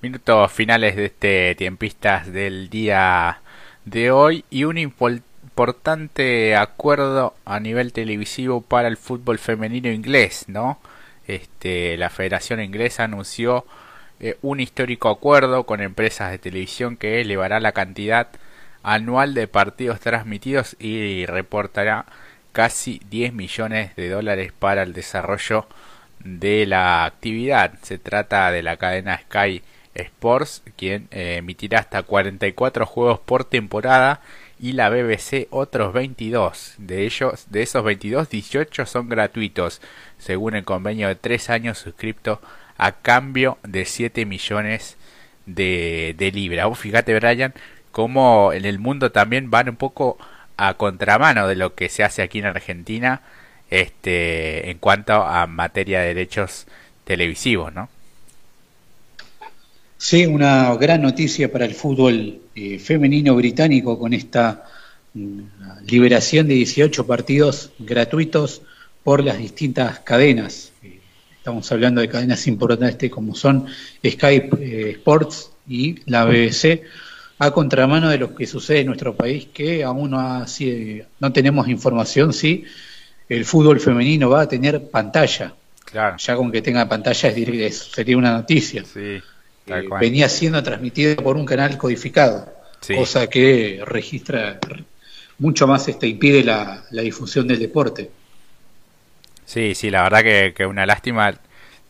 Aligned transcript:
Minutos 0.00 0.52
finales 0.52 0.94
de 0.94 1.06
este 1.06 1.56
tiempistas 1.56 2.32
del 2.32 2.70
día 2.70 3.40
de 3.84 4.12
hoy 4.12 4.44
y 4.48 4.62
un 4.62 4.78
importante 4.78 6.54
acuerdo 6.54 7.34
a 7.44 7.58
nivel 7.58 7.92
televisivo 7.92 8.60
para 8.60 8.86
el 8.86 8.96
fútbol 8.96 9.40
femenino 9.40 9.90
inglés, 9.90 10.44
¿no? 10.46 10.78
Este, 11.26 11.96
la 11.96 12.10
Federación 12.10 12.60
Inglesa 12.60 13.02
anunció 13.02 13.66
eh, 14.20 14.38
un 14.40 14.60
histórico 14.60 15.08
acuerdo 15.08 15.64
con 15.64 15.80
empresas 15.80 16.30
de 16.30 16.38
televisión 16.38 16.96
que 16.96 17.20
elevará 17.20 17.58
la 17.58 17.72
cantidad 17.72 18.28
anual 18.84 19.34
de 19.34 19.48
partidos 19.48 19.98
transmitidos 19.98 20.76
y 20.78 21.26
reportará 21.26 22.06
casi 22.52 23.00
10 23.10 23.32
millones 23.32 23.96
de 23.96 24.10
dólares 24.10 24.52
para 24.56 24.84
el 24.84 24.92
desarrollo 24.92 25.66
de 26.20 26.66
la 26.66 27.04
actividad. 27.04 27.74
Se 27.82 27.98
trata 27.98 28.52
de 28.52 28.62
la 28.62 28.76
cadena 28.76 29.18
Sky 29.18 29.60
Sports, 29.98 30.62
quien 30.76 31.08
eh, 31.10 31.36
emitirá 31.38 31.80
hasta 31.80 32.02
44 32.02 32.86
juegos 32.86 33.20
por 33.20 33.44
temporada 33.44 34.20
y 34.60 34.72
la 34.72 34.90
BBC 34.90 35.46
otros 35.50 35.92
22. 35.92 36.74
De 36.78 37.04
ellos, 37.04 37.46
de 37.50 37.62
esos 37.62 37.84
22, 37.84 38.28
18 38.30 38.86
son 38.86 39.08
gratuitos, 39.08 39.80
según 40.18 40.54
el 40.54 40.64
convenio 40.64 41.08
de 41.08 41.14
3 41.14 41.50
años 41.50 41.78
suscripto 41.78 42.40
a 42.76 42.92
cambio 42.92 43.58
de 43.62 43.84
7 43.84 44.24
millones 44.26 44.96
de, 45.46 46.14
de 46.16 46.32
libras. 46.32 46.78
fíjate, 46.78 47.14
Brian, 47.18 47.54
cómo 47.92 48.52
en 48.52 48.64
el 48.64 48.78
mundo 48.78 49.12
también 49.12 49.50
van 49.50 49.68
un 49.68 49.76
poco 49.76 50.18
a 50.56 50.74
contramano 50.74 51.46
de 51.48 51.56
lo 51.56 51.74
que 51.74 51.88
se 51.88 52.04
hace 52.04 52.22
aquí 52.22 52.40
en 52.40 52.46
Argentina 52.46 53.22
este 53.70 54.70
en 54.70 54.78
cuanto 54.78 55.12
a 55.12 55.46
materia 55.46 56.00
de 56.00 56.08
derechos 56.08 56.66
televisivos, 57.04 57.72
¿no? 57.72 57.88
Sí, 60.00 60.26
una 60.26 60.72
gran 60.76 61.02
noticia 61.02 61.50
para 61.50 61.64
el 61.64 61.74
fútbol 61.74 62.40
eh, 62.54 62.78
femenino 62.78 63.34
británico 63.34 63.98
con 63.98 64.12
esta 64.12 64.64
mm, 65.12 65.40
liberación 65.88 66.46
de 66.46 66.54
18 66.54 67.04
partidos 67.04 67.72
gratuitos 67.80 68.62
por 69.02 69.24
las 69.24 69.38
distintas 69.38 69.98
cadenas. 69.98 70.70
Eh, 70.84 71.00
estamos 71.36 71.70
hablando 71.72 72.00
de 72.00 72.08
cadenas 72.08 72.46
importantes 72.46 73.10
como 73.10 73.34
son 73.34 73.66
Skype 74.06 74.50
eh, 74.60 74.90
Sports 74.92 75.50
y 75.68 75.96
la 76.08 76.24
BBC, 76.24 76.82
a 77.40 77.50
contramano 77.50 78.08
de 78.08 78.18
lo 78.18 78.36
que 78.36 78.46
sucede 78.46 78.80
en 78.80 78.86
nuestro 78.86 79.16
país, 79.16 79.48
que 79.52 79.82
aún 79.82 80.12
no, 80.12 80.46
no 81.18 81.32
tenemos 81.32 81.68
información 81.68 82.32
si 82.32 82.64
el 83.28 83.44
fútbol 83.44 83.80
femenino 83.80 84.30
va 84.30 84.42
a 84.42 84.48
tener 84.48 84.90
pantalla. 84.90 85.54
Claro. 85.84 86.16
Ya 86.18 86.36
con 86.36 86.52
que 86.52 86.62
tenga 86.62 86.88
pantalla 86.88 87.30
es, 87.30 87.78
sería 87.78 88.16
una 88.16 88.30
noticia. 88.30 88.84
Sí. 88.84 89.20
Eh, 89.68 89.88
venía 90.00 90.28
siendo 90.28 90.62
transmitido 90.62 91.16
por 91.16 91.36
un 91.36 91.44
canal 91.44 91.76
codificado, 91.76 92.52
cosa 92.96 93.28
que 93.28 93.82
registra 93.84 94.58
mucho 95.38 95.66
más, 95.66 95.88
este, 95.88 96.06
impide 96.06 96.42
la, 96.42 96.84
difusión 96.90 97.46
del 97.46 97.58
deporte. 97.58 98.10
Sí, 99.44 99.74
sí, 99.74 99.90
la 99.90 100.02
verdad 100.02 100.22
que, 100.22 100.52
que 100.54 100.66
una 100.66 100.86
lástima 100.86 101.34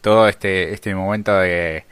todo 0.00 0.28
este, 0.28 0.72
este 0.72 0.94
momento 0.94 1.36
de, 1.38 1.84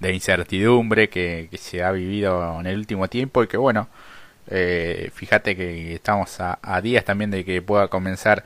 incertidumbre 0.00 1.08
que, 1.08 1.48
se 1.58 1.82
ha 1.82 1.90
vivido 1.92 2.60
en 2.60 2.66
el 2.66 2.78
último 2.78 3.08
tiempo 3.08 3.42
y 3.42 3.48
que 3.48 3.56
bueno, 3.56 3.88
eh, 4.48 5.10
fíjate 5.14 5.56
que 5.56 5.94
estamos 5.94 6.40
a, 6.40 6.58
a, 6.62 6.80
días 6.80 7.04
también 7.04 7.30
de 7.30 7.44
que 7.44 7.62
pueda 7.62 7.88
comenzar 7.88 8.44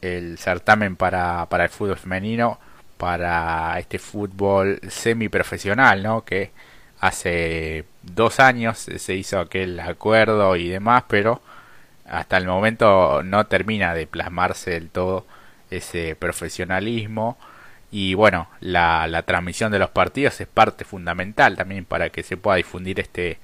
el 0.00 0.38
certamen 0.38 0.96
para, 0.96 1.46
para 1.48 1.64
el 1.64 1.70
fútbol 1.70 1.96
femenino 1.96 2.58
para 2.96 3.78
este 3.78 3.98
fútbol 3.98 4.80
semiprofesional, 4.88 6.02
¿no? 6.02 6.24
Que 6.24 6.50
hace 7.00 7.84
dos 8.02 8.40
años 8.40 8.78
se 8.78 9.14
hizo 9.14 9.40
aquel 9.40 9.80
acuerdo 9.80 10.56
y 10.56 10.68
demás, 10.68 11.04
pero 11.08 11.40
hasta 12.06 12.36
el 12.36 12.46
momento 12.46 13.22
no 13.22 13.46
termina 13.46 13.94
de 13.94 14.06
plasmarse 14.06 14.72
del 14.72 14.90
todo 14.90 15.26
ese 15.70 16.16
profesionalismo 16.16 17.36
y 17.90 18.14
bueno, 18.14 18.48
la, 18.60 19.06
la 19.08 19.22
transmisión 19.22 19.72
de 19.72 19.78
los 19.78 19.90
partidos 19.90 20.40
es 20.40 20.46
parte 20.48 20.84
fundamental 20.84 21.56
también 21.56 21.84
para 21.84 22.10
que 22.10 22.22
se 22.22 22.36
pueda 22.36 22.56
difundir 22.56 23.00
este 23.00 23.38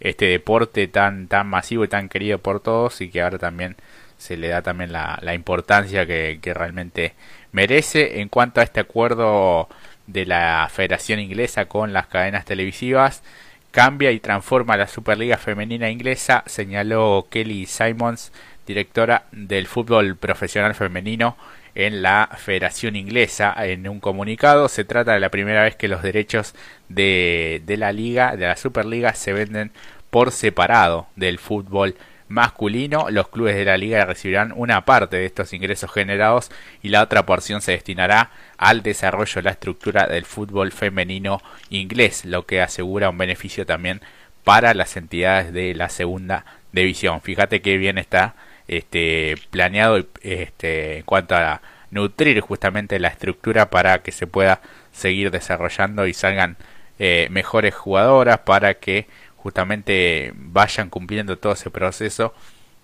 este 0.00 0.26
deporte 0.26 0.88
tan 0.88 1.28
tan 1.28 1.46
masivo 1.48 1.84
y 1.84 1.88
tan 1.88 2.08
querido 2.08 2.38
por 2.38 2.60
todos 2.60 3.00
y 3.00 3.10
que 3.10 3.22
ahora 3.22 3.38
también 3.38 3.76
se 4.22 4.36
le 4.36 4.48
da 4.48 4.62
también 4.62 4.92
la, 4.92 5.34
importancia 5.34 6.06
que, 6.06 6.38
realmente 6.54 7.14
merece 7.52 8.20
en 8.20 8.28
cuanto 8.28 8.60
a 8.60 8.64
este 8.64 8.80
acuerdo 8.80 9.68
de 10.06 10.26
la 10.26 10.68
Federación 10.70 11.20
Inglesa 11.20 11.66
con 11.66 11.92
las 11.92 12.06
cadenas 12.08 12.44
televisivas. 12.44 13.22
Cambia 13.70 14.10
y 14.10 14.20
transforma 14.20 14.76
la 14.76 14.86
Superliga 14.86 15.38
Femenina 15.38 15.88
Inglesa, 15.88 16.42
señaló 16.46 17.26
Kelly 17.30 17.64
Simons, 17.66 18.32
directora 18.66 19.24
del 19.32 19.66
fútbol 19.66 20.16
profesional 20.16 20.74
femenino 20.74 21.36
en 21.74 22.02
la 22.02 22.28
Federación 22.36 22.96
Inglesa. 22.96 23.54
En 23.64 23.88
un 23.88 24.00
comunicado 24.00 24.68
se 24.68 24.84
trata 24.84 25.14
de 25.14 25.20
la 25.20 25.30
primera 25.30 25.62
vez 25.62 25.76
que 25.76 25.88
los 25.88 26.02
derechos 26.02 26.54
de, 26.88 27.62
de 27.64 27.76
la 27.78 27.92
liga, 27.92 28.36
de 28.36 28.46
la 28.46 28.56
Superliga, 28.56 29.14
se 29.14 29.32
venden 29.32 29.72
por 30.10 30.32
separado 30.32 31.06
del 31.16 31.38
fútbol 31.38 31.96
masculino, 32.32 33.06
los 33.10 33.28
clubes 33.28 33.54
de 33.54 33.64
la 33.64 33.76
liga 33.76 34.04
recibirán 34.04 34.52
una 34.56 34.84
parte 34.84 35.16
de 35.16 35.26
estos 35.26 35.52
ingresos 35.52 35.92
generados 35.92 36.50
y 36.82 36.88
la 36.88 37.02
otra 37.02 37.24
porción 37.24 37.60
se 37.62 37.72
destinará 37.72 38.30
al 38.56 38.82
desarrollo 38.82 39.34
de 39.36 39.42
la 39.42 39.50
estructura 39.50 40.06
del 40.06 40.24
fútbol 40.24 40.72
femenino 40.72 41.40
inglés, 41.70 42.24
lo 42.24 42.46
que 42.46 42.60
asegura 42.60 43.10
un 43.10 43.18
beneficio 43.18 43.66
también 43.66 44.00
para 44.44 44.74
las 44.74 44.96
entidades 44.96 45.52
de 45.52 45.74
la 45.74 45.88
segunda 45.88 46.44
división. 46.72 47.20
Fíjate 47.20 47.62
que 47.62 47.76
bien 47.76 47.98
está 47.98 48.34
este 48.68 49.36
planeado 49.50 50.04
este 50.22 50.98
en 50.98 51.02
cuanto 51.04 51.34
a 51.36 51.60
nutrir 51.90 52.40
justamente 52.40 52.98
la 52.98 53.08
estructura 53.08 53.70
para 53.70 54.00
que 54.02 54.12
se 54.12 54.26
pueda 54.26 54.60
seguir 54.92 55.30
desarrollando 55.30 56.06
y 56.06 56.14
salgan 56.14 56.56
eh, 56.98 57.28
mejores 57.30 57.74
jugadoras 57.74 58.38
para 58.38 58.74
que 58.74 59.06
justamente 59.42 60.32
vayan 60.36 60.88
cumpliendo 60.88 61.36
todo 61.38 61.54
ese 61.54 61.70
proceso 61.70 62.32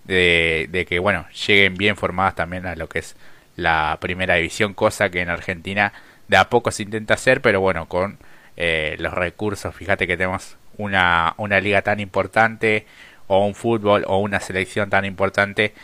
de, 0.04 0.86
que, 0.88 0.98
bueno, 0.98 1.26
lleguen 1.46 1.74
bien 1.74 1.96
formadas 1.96 2.34
también 2.34 2.66
a 2.66 2.74
lo 2.74 2.88
que 2.88 3.00
es 3.00 3.16
la 3.56 3.98
primera 4.00 4.34
división, 4.36 4.74
cosa 4.74 5.10
que 5.10 5.20
en 5.20 5.28
Argentina 5.30 5.92
de 6.28 6.36
a 6.36 6.48
poco 6.50 6.70
se 6.72 6.82
intenta 6.82 7.14
hacer, 7.14 7.40
pero 7.42 7.60
bueno, 7.60 7.88
con 7.88 8.18
eh, 8.56 8.96
los 8.98 9.14
recursos, 9.14 9.74
fíjate 9.74 10.06
que 10.06 10.16
tenemos 10.16 10.56
una, 10.78 11.34
una 11.38 11.60
liga 11.60 11.82
tan 11.82 12.00
importante, 12.00 12.86
o 13.28 13.46
un 13.46 13.54
fútbol, 13.54 14.04
o 14.08 14.18
una 14.18 14.40
selección 14.40 14.90
tan 14.90 15.04
importante, 15.04 15.74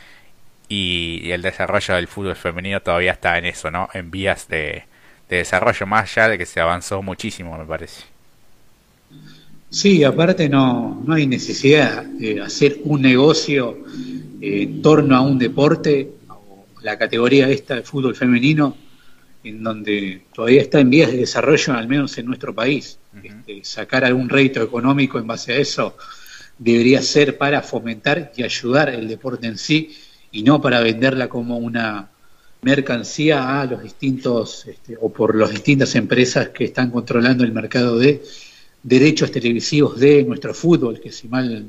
y, 0.68 1.30
el 1.32 1.42
desarrollo 1.42 1.94
del 1.94 2.08
fútbol 2.08 2.36
femenino 2.36 2.80
todavía 2.82 3.12
está 3.12 3.38
en 3.38 3.44
eso, 3.46 3.70
¿no? 3.70 3.88
En 3.94 4.10
vías 4.10 4.48
de, 4.48 4.84
de 5.28 5.36
desarrollo, 5.38 5.86
más 5.86 6.10
allá 6.10 6.28
de 6.30 6.38
que 6.38 6.46
se 6.46 6.60
avanzó 6.60 7.02
muchísimo, 7.02 7.56
me 7.58 7.66
parece. 7.66 8.13
Sí, 9.74 10.04
aparte 10.04 10.48
no, 10.48 11.02
no 11.04 11.14
hay 11.14 11.26
necesidad 11.26 12.04
de 12.04 12.40
hacer 12.40 12.78
un 12.84 13.02
negocio 13.02 13.84
eh, 14.40 14.62
en 14.62 14.80
torno 14.80 15.16
a 15.16 15.20
un 15.20 15.36
deporte, 15.36 16.12
o 16.28 16.64
la 16.82 16.96
categoría 16.96 17.48
esta 17.48 17.74
de 17.74 17.82
fútbol 17.82 18.14
femenino, 18.14 18.76
en 19.42 19.64
donde 19.64 20.26
todavía 20.32 20.62
está 20.62 20.78
en 20.78 20.90
vías 20.90 21.10
de 21.10 21.16
desarrollo, 21.16 21.72
al 21.72 21.88
menos 21.88 22.16
en 22.18 22.26
nuestro 22.26 22.54
país. 22.54 23.00
Este, 23.20 23.64
sacar 23.64 24.04
algún 24.04 24.28
rédito 24.28 24.62
económico 24.62 25.18
en 25.18 25.26
base 25.26 25.54
a 25.54 25.56
eso 25.56 25.96
debería 26.56 27.02
ser 27.02 27.36
para 27.36 27.60
fomentar 27.60 28.30
y 28.36 28.44
ayudar 28.44 28.90
el 28.90 29.08
deporte 29.08 29.48
en 29.48 29.58
sí 29.58 29.90
y 30.30 30.44
no 30.44 30.62
para 30.62 30.78
venderla 30.82 31.28
como 31.28 31.58
una 31.58 32.10
mercancía 32.62 33.60
a 33.60 33.66
los 33.66 33.82
distintos 33.82 34.68
este, 34.68 34.96
o 35.00 35.12
por 35.12 35.34
las 35.34 35.50
distintas 35.50 35.96
empresas 35.96 36.50
que 36.50 36.62
están 36.62 36.92
controlando 36.92 37.42
el 37.42 37.50
mercado 37.50 37.98
de 37.98 38.22
derechos 38.84 39.32
televisivos 39.32 39.98
de 39.98 40.22
nuestro 40.22 40.54
fútbol, 40.54 41.00
que 41.00 41.10
si 41.10 41.26
mal 41.26 41.66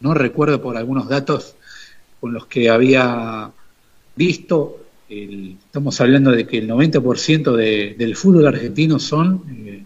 no 0.00 0.14
recuerdo 0.14 0.60
por 0.60 0.76
algunos 0.76 1.08
datos 1.08 1.54
con 2.20 2.32
los 2.32 2.46
que 2.46 2.70
había 2.70 3.50
visto, 4.16 4.80
estamos 5.08 6.00
hablando 6.00 6.32
de 6.32 6.46
que 6.46 6.58
el 6.58 6.68
90% 6.68 7.54
de, 7.54 7.94
del 7.96 8.16
fútbol 8.16 8.48
argentino 8.48 8.98
son, 8.98 9.44
eh, 9.66 9.82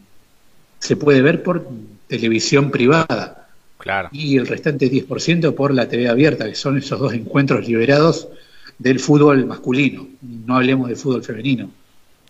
se 0.78 0.96
puede 0.96 1.20
ver 1.20 1.42
por 1.42 1.68
televisión 2.06 2.70
privada. 2.70 3.48
Claro. 3.78 4.08
Y 4.12 4.36
el 4.36 4.46
restante 4.46 4.90
10% 4.90 5.54
por 5.54 5.74
la 5.74 5.88
TV 5.88 6.08
abierta, 6.08 6.46
que 6.46 6.54
son 6.54 6.78
esos 6.78 6.98
dos 6.98 7.12
encuentros 7.12 7.66
liberados 7.66 8.28
del 8.78 9.00
fútbol 9.00 9.46
masculino. 9.46 10.06
No 10.22 10.56
hablemos 10.56 10.88
del 10.88 10.96
fútbol 10.96 11.24
femenino. 11.24 11.70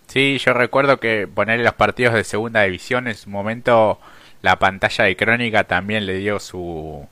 Sí, 0.07 0.39
yo 0.39 0.55
recuerdo 0.55 0.99
que 0.99 1.27
poner 1.27 1.61
los 1.61 1.75
partidos 1.75 2.15
de 2.15 2.25
segunda 2.25 2.63
división 2.63 3.09
en 3.09 3.15
su 3.15 3.29
momento 3.29 3.99
la 4.43 4.59
pantalla 4.59 5.05
de 5.05 5.17
crónica 5.17 5.65
también 5.65 6.07
le 6.07 6.15
dio 6.19 6.41
su, 6.41 7.07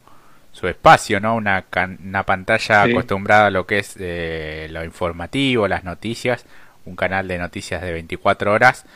su 0.53 0.69
espacio, 0.69 1.21
¿no? 1.21 1.37
Una, 1.37 1.65
una 2.05 2.23
pantalla 2.25 2.83
acostumbrada 2.83 3.47
a 3.47 3.51
lo 3.51 3.67
que 3.67 3.79
es 3.79 3.97
eh, 3.99 4.69
lo 4.71 4.85
informativo, 4.85 5.69
las 5.69 5.85
noticias, 5.85 6.47
un 6.85 6.97
canal 6.97 7.29
de 7.29 7.39
noticias 7.39 7.83
de 7.83 7.93
24 7.93 8.53
horas 8.53 8.87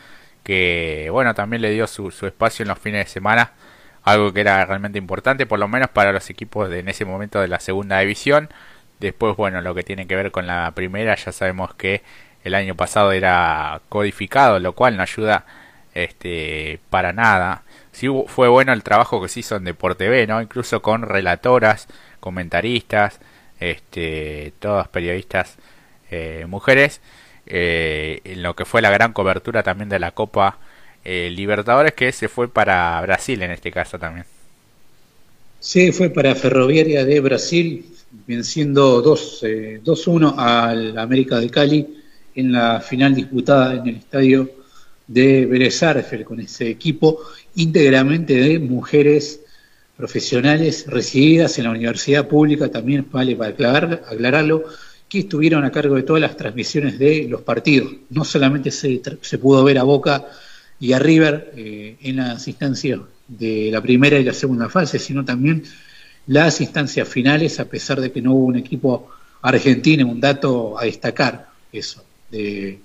que 0.43 1.09
bueno, 1.13 1.35
también 1.35 1.63
le 1.63 1.71
dio 1.71 1.87
su, 1.87 2.11
su 2.11 2.27
espacio 2.27 2.63
en 2.63 2.69
los 2.69 2.79
fines 2.79 3.07
de 3.07 3.11
semana, 3.11 3.53
algo 4.03 4.33
que 4.33 4.41
era 4.41 4.65
realmente 4.65 4.99
importante, 4.99 5.47
por 5.47 5.59
lo 5.59 5.69
menos 5.69 5.91
para 5.91 6.13
los 6.13 6.31
equipos 6.31 6.69
de, 6.71 6.81
en 6.81 6.89
ese 6.89 7.05
momento 7.05 7.41
de 7.41 7.49
la 7.49 7.61
segunda 7.61 7.99
división. 8.01 8.49
Después, 9.01 9.37
bueno, 9.37 9.61
lo 9.61 9.75
que 9.75 9.83
tiene 9.83 10.07
que 10.07 10.17
ver 10.17 10.31
con 10.31 10.47
la 10.47 10.73
primera, 10.75 11.15
ya 11.15 11.33
sabemos 11.33 11.75
que 11.75 12.03
el 12.45 12.55
año 12.55 12.75
pasado 12.75 13.13
era 13.13 13.81
codificado, 13.89 14.59
lo 14.59 14.75
cual 14.75 14.97
no 14.97 15.03
ayuda 15.03 15.45
este, 15.95 16.81
para 16.91 17.13
nada. 17.13 17.63
Sí 17.93 18.07
fue 18.27 18.49
bueno 18.49 18.73
el 18.73 18.83
trabajo 18.83 19.21
que 19.21 19.29
se 19.29 19.41
hizo 19.41 19.57
en 19.57 19.65
Deporte 19.65 20.09
B, 20.09 20.27
¿no? 20.27 20.41
Incluso 20.41 20.81
con 20.81 21.03
relatoras, 21.03 21.89
comentaristas, 22.21 23.19
este, 23.59 24.53
todas 24.59 24.89
periodistas 24.89 25.57
eh, 26.11 26.47
mujeres, 26.49 27.01
eh, 27.47 28.21
en 28.25 28.43
lo 28.43 28.55
que 28.55 28.65
fue 28.65 28.83
la 28.83 28.91
gran 28.91 29.13
cobertura 29.13 29.63
también 29.63 29.89
de 29.89 29.99
la 29.99 30.13
Copa 30.13 30.59
eh, 31.05 31.31
Libertadores, 31.31 31.95
que 31.95 32.13
se 32.13 32.29
fue 32.29 32.49
para 32.49 33.01
Brasil 33.03 33.43
en 33.43 33.51
este 33.51 33.71
caso 33.71 33.99
también. 33.99 34.27
Sí, 35.59 35.93
fue 35.93 36.11
para 36.11 36.35
Ferroviaria 36.35 37.05
de 37.05 37.21
Brasil, 37.21 37.85
venciendo 38.27 39.05
2-1 39.05 40.35
al 40.37 40.99
América 40.99 41.39
de 41.39 41.51
Cali 41.51 41.87
en 42.35 42.53
la 42.53 42.81
final 42.81 43.15
disputada 43.15 43.75
en 43.75 43.89
el 43.89 43.97
estadio 43.97 44.60
de 45.11 45.45
Vélez 45.45 45.81
con 46.25 46.39
ese 46.39 46.71
equipo 46.71 47.19
íntegramente 47.57 48.35
de 48.35 48.61
mujeres 48.61 49.41
profesionales 49.97 50.85
recibidas 50.87 51.59
en 51.59 51.65
la 51.65 51.71
universidad 51.73 52.29
pública, 52.29 52.69
también 52.69 53.05
vale 53.11 53.35
para 53.35 53.51
aclarar, 53.51 54.05
aclararlo, 54.09 54.65
que 55.09 55.19
estuvieron 55.21 55.65
a 55.65 55.73
cargo 55.73 55.97
de 55.97 56.05
todas 56.05 56.23
las 56.23 56.37
transmisiones 56.37 56.97
de 56.97 57.27
los 57.29 57.43
partidos. 57.43 57.93
No 58.11 58.25
solamente 58.25 58.71
se, 58.71 59.03
se 59.21 59.39
pudo 59.39 59.65
ver 59.65 59.79
a 59.79 59.83
Boca 59.83 60.27
y 60.79 60.93
a 60.93 61.01
River 61.01 61.53
eh, 61.57 61.97
en 62.03 62.17
las 62.17 62.47
instancias 62.47 63.01
de 63.27 63.69
la 63.73 63.83
primera 63.83 64.17
y 64.17 64.25
la 64.25 64.33
segunda 64.33 64.69
fase, 64.69 65.01
sino 65.01 65.25
también 65.25 65.65
las 66.29 66.61
instancias 66.61 67.09
finales, 67.09 67.59
a 67.59 67.65
pesar 67.65 68.01
de 68.01 68.13
que 68.13 68.23
no 68.23 68.35
hubo 68.35 68.47
un 68.47 68.57
equipo 68.57 69.11
argentino, 69.43 70.07
un 70.07 70.21
dato 70.21 70.79
a 70.79 70.85
destacar, 70.85 71.49
eso 71.73 72.05
de, 72.31 72.79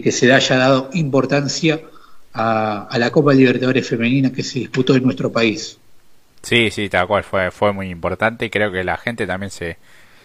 que 0.00 0.12
se 0.12 0.32
haya 0.32 0.56
dado 0.56 0.90
importancia 0.94 1.80
a, 2.32 2.88
la 2.98 3.10
Copa 3.10 3.34
Libertadores 3.34 3.86
Femenina 3.86 4.32
que 4.32 4.42
se 4.42 4.60
disputó 4.60 4.94
en 4.94 5.04
nuestro 5.04 5.30
país. 5.30 5.78
Sí, 6.42 6.70
sí, 6.70 6.88
tal 6.88 7.06
cual, 7.06 7.24
fue, 7.24 7.50
fue 7.50 7.72
muy 7.72 7.88
importante 7.88 8.46
y 8.46 8.50
creo 8.50 8.72
que 8.72 8.82
la 8.84 8.96
gente 8.96 9.26
también 9.26 9.50
se, 9.50 9.76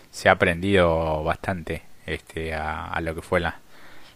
se 0.10 0.30
ha 0.30 0.34
aprendido 0.34 1.24
bastante 1.24 1.84
este, 2.06 2.54
a, 2.54 3.00
lo 3.02 3.14
que 3.14 3.22
fue 3.22 3.40
la, 3.40 3.60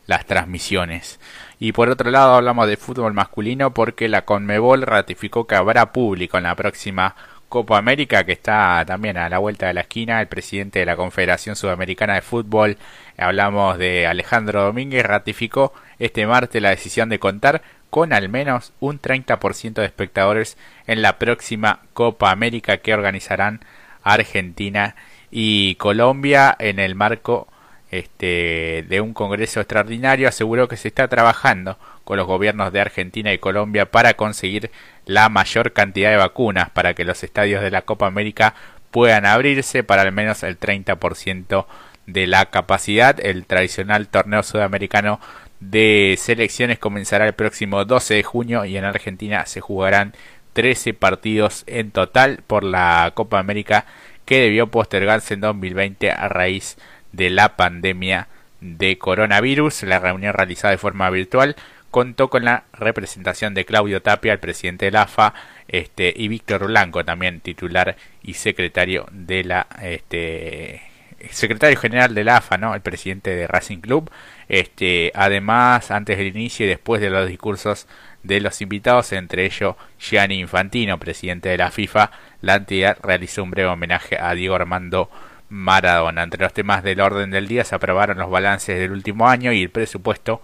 las 0.08 0.26
transmisiones. 0.26 1.20
Y 1.60 1.74
por 1.74 1.90
otro 1.90 2.10
lado 2.10 2.36
hablamos 2.36 2.68
de 2.68 2.78
fútbol 2.78 3.14
masculino 3.14 3.74
porque 3.74 4.08
la 4.08 4.26
Conmebol 4.26 4.82
ratificó 4.82 5.46
que 5.46 5.56
habrá 5.56 5.92
público 5.92 6.38
en 6.38 6.44
la 6.44 6.56
próxima 6.56 7.16
Copa 7.52 7.78
América 7.78 8.24
que 8.24 8.32
está 8.32 8.82
también 8.88 9.18
a 9.18 9.28
la 9.28 9.38
vuelta 9.38 9.68
de 9.68 9.74
la 9.74 9.82
esquina. 9.82 10.22
El 10.22 10.28
presidente 10.30 10.80
de 10.80 10.86
la 10.86 10.96
Confederación 10.96 11.58
Sudamericana 11.58 12.16
de 12.16 12.22
Fútbol, 12.22 12.78
hablamos 13.18 13.78
de 13.78 14.08
Alejandro 14.08 14.64
Domínguez, 14.64 15.06
ratificó 15.06 15.74
este 16.00 16.26
martes 16.26 16.62
la 16.62 16.70
decisión 16.70 17.10
de 17.10 17.20
contar 17.20 17.62
con 17.90 18.14
al 18.14 18.30
menos 18.30 18.72
un 18.80 19.02
30% 19.02 19.74
de 19.74 19.86
espectadores 19.86 20.58
en 20.88 21.02
la 21.02 21.20
próxima 21.20 21.82
Copa 21.94 22.32
América 22.32 22.78
que 22.78 22.94
organizarán 22.94 23.66
Argentina 24.02 24.96
y 25.30 25.76
Colombia 25.76 26.56
en 26.58 26.80
el 26.80 26.96
marco 26.96 27.50
este, 27.92 28.86
de 28.88 29.02
un 29.02 29.14
congreso 29.14 29.60
extraordinario 29.60 30.30
aseguró 30.30 30.70
que 30.70 30.78
se 30.78 30.88
está 30.88 31.10
trabajando 31.10 31.78
con 32.12 32.18
los 32.18 32.28
gobiernos 32.28 32.74
de 32.74 32.82
Argentina 32.82 33.32
y 33.32 33.38
Colombia 33.38 33.90
para 33.90 34.16
conseguir 34.16 34.70
la 35.06 35.30
mayor 35.30 35.72
cantidad 35.72 36.10
de 36.10 36.18
vacunas 36.18 36.70
para 36.70 36.94
que 36.94 37.06
los 37.06 37.24
estadios 37.24 37.64
de 37.64 37.72
la 37.72 37.84
Copa 37.84 38.06
América 38.06 38.54
puedan 38.92 39.26
abrirse 39.26 39.86
para 39.86 40.02
al 40.02 40.12
menos 40.12 40.44
el 40.44 40.60
30% 40.60 41.68
de 42.08 42.28
la 42.28 42.48
capacidad. 42.48 43.18
El 43.18 43.46
tradicional 43.46 44.10
torneo 44.10 44.44
sudamericano 44.44 45.22
de 45.62 46.18
selecciones 46.20 46.80
comenzará 46.80 47.26
el 47.26 47.34
próximo 47.34 47.86
12 47.86 48.16
de 48.16 48.24
junio 48.24 48.66
y 48.66 48.76
en 48.76 48.84
Argentina 48.84 49.46
se 49.46 49.62
jugarán 49.62 50.14
13 50.52 50.94
partidos 50.94 51.64
en 51.66 51.92
total 51.92 52.44
por 52.46 52.66
la 52.66 53.14
Copa 53.16 53.40
América 53.40 53.86
que 54.26 54.42
debió 54.42 54.68
postergarse 54.68 55.36
en 55.36 55.40
2020 55.40 56.12
a 56.12 56.28
raíz 56.28 56.76
de 57.14 57.30
la 57.30 57.56
pandemia 57.56 58.28
de 58.60 58.98
coronavirus. 58.98 59.84
La 59.84 60.00
reunión 60.00 60.34
realizada 60.34 60.72
de 60.72 60.78
forma 60.78 61.10
virtual 61.10 61.56
contó 61.92 62.30
con 62.30 62.46
la 62.46 62.64
representación 62.74 63.54
de 63.54 63.66
Claudio 63.66 64.02
Tapia, 64.02 64.34
el 64.34 64.40
presidente 64.40 64.86
de 64.86 64.92
la 64.92 65.04
AFA, 65.04 65.34
este, 65.68 66.14
y 66.16 66.30
Víctor 66.30 66.68
Blanco, 66.68 67.06
también 67.06 67.42
titular 67.42 67.98
y 68.24 68.34
secretario 68.34 69.06
de 69.12 69.44
la 69.44 69.68
este, 69.82 70.82
secretario 71.30 71.78
general 71.78 72.16
de 72.16 72.24
la 72.24 72.38
AFA, 72.38 72.58
¿no? 72.58 72.74
el 72.74 72.82
presidente 72.82 73.36
de 73.36 73.46
Racing 73.46 73.80
Club. 73.80 74.10
Este, 74.48 75.12
además, 75.14 75.92
antes 75.92 76.18
del 76.18 76.28
inicio 76.28 76.66
y 76.66 76.70
después 76.70 77.02
de 77.02 77.10
los 77.10 77.28
discursos 77.28 77.88
de 78.24 78.40
los 78.40 78.62
invitados, 78.62 79.12
entre 79.14 79.46
ellos 79.46 79.76
Gianni 80.00 80.40
Infantino, 80.40 80.98
presidente 80.98 81.50
de 81.50 81.58
la 81.58 81.72
FIFA, 81.72 82.12
la 82.42 82.56
entidad 82.56 82.98
realizó 83.02 83.44
un 83.44 83.52
breve 83.52 83.70
homenaje 83.70 84.18
a 84.20 84.34
Diego 84.34 84.56
Armando 84.56 85.10
Maradona. 85.50 86.24
Entre 86.24 86.42
los 86.42 86.54
temas 86.54 86.84
del 86.84 87.02
orden 87.02 87.32
del 87.32 87.48
día 87.48 87.64
se 87.66 87.76
aprobaron 87.76 88.18
los 88.18 88.30
balances 88.30 88.80
del 88.80 88.92
último 88.92 89.28
año 89.28 89.52
y 89.52 89.62
el 89.62 89.70
presupuesto 89.70 90.42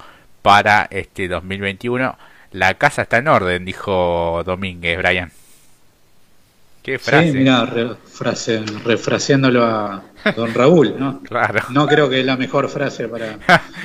para 0.48 0.88
este 0.92 1.28
2021. 1.28 2.18
La 2.54 2.76
casa 2.76 3.02
está 3.02 3.18
en 3.18 3.28
orden, 3.28 3.66
dijo 3.66 4.44
Domínguez, 4.46 4.98
Brian. 4.98 5.30
Qué 6.82 6.98
frase. 6.98 7.34
Sí, 7.34 7.38
mira, 7.40 7.66
refraseándolo 8.86 9.66
a 9.66 10.04
don 10.38 10.54
Raúl, 10.54 10.96
¿no? 10.98 11.22
claro. 11.28 11.64
No 11.72 11.86
creo 11.86 12.10
que 12.10 12.22
es 12.22 12.26
la 12.26 12.38
mejor 12.38 12.70
frase 12.70 13.10
para, 13.10 13.38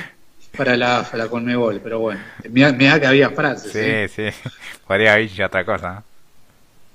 para 0.57 0.77
la, 0.77 1.05
la 1.11 1.27
Conmebol, 1.27 1.81
pero 1.83 1.99
bueno. 1.99 2.21
Mira, 2.49 2.97
que 2.97 3.07
había 3.07 3.29
frases. 3.31 3.73
Sí, 3.73 3.79
¿eh? 3.81 4.07
sí. 4.07 4.49
Podría 4.87 5.15
haber 5.15 5.43
otra 5.43 5.65
cosa. 5.65 6.01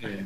Eh. 0.01 0.25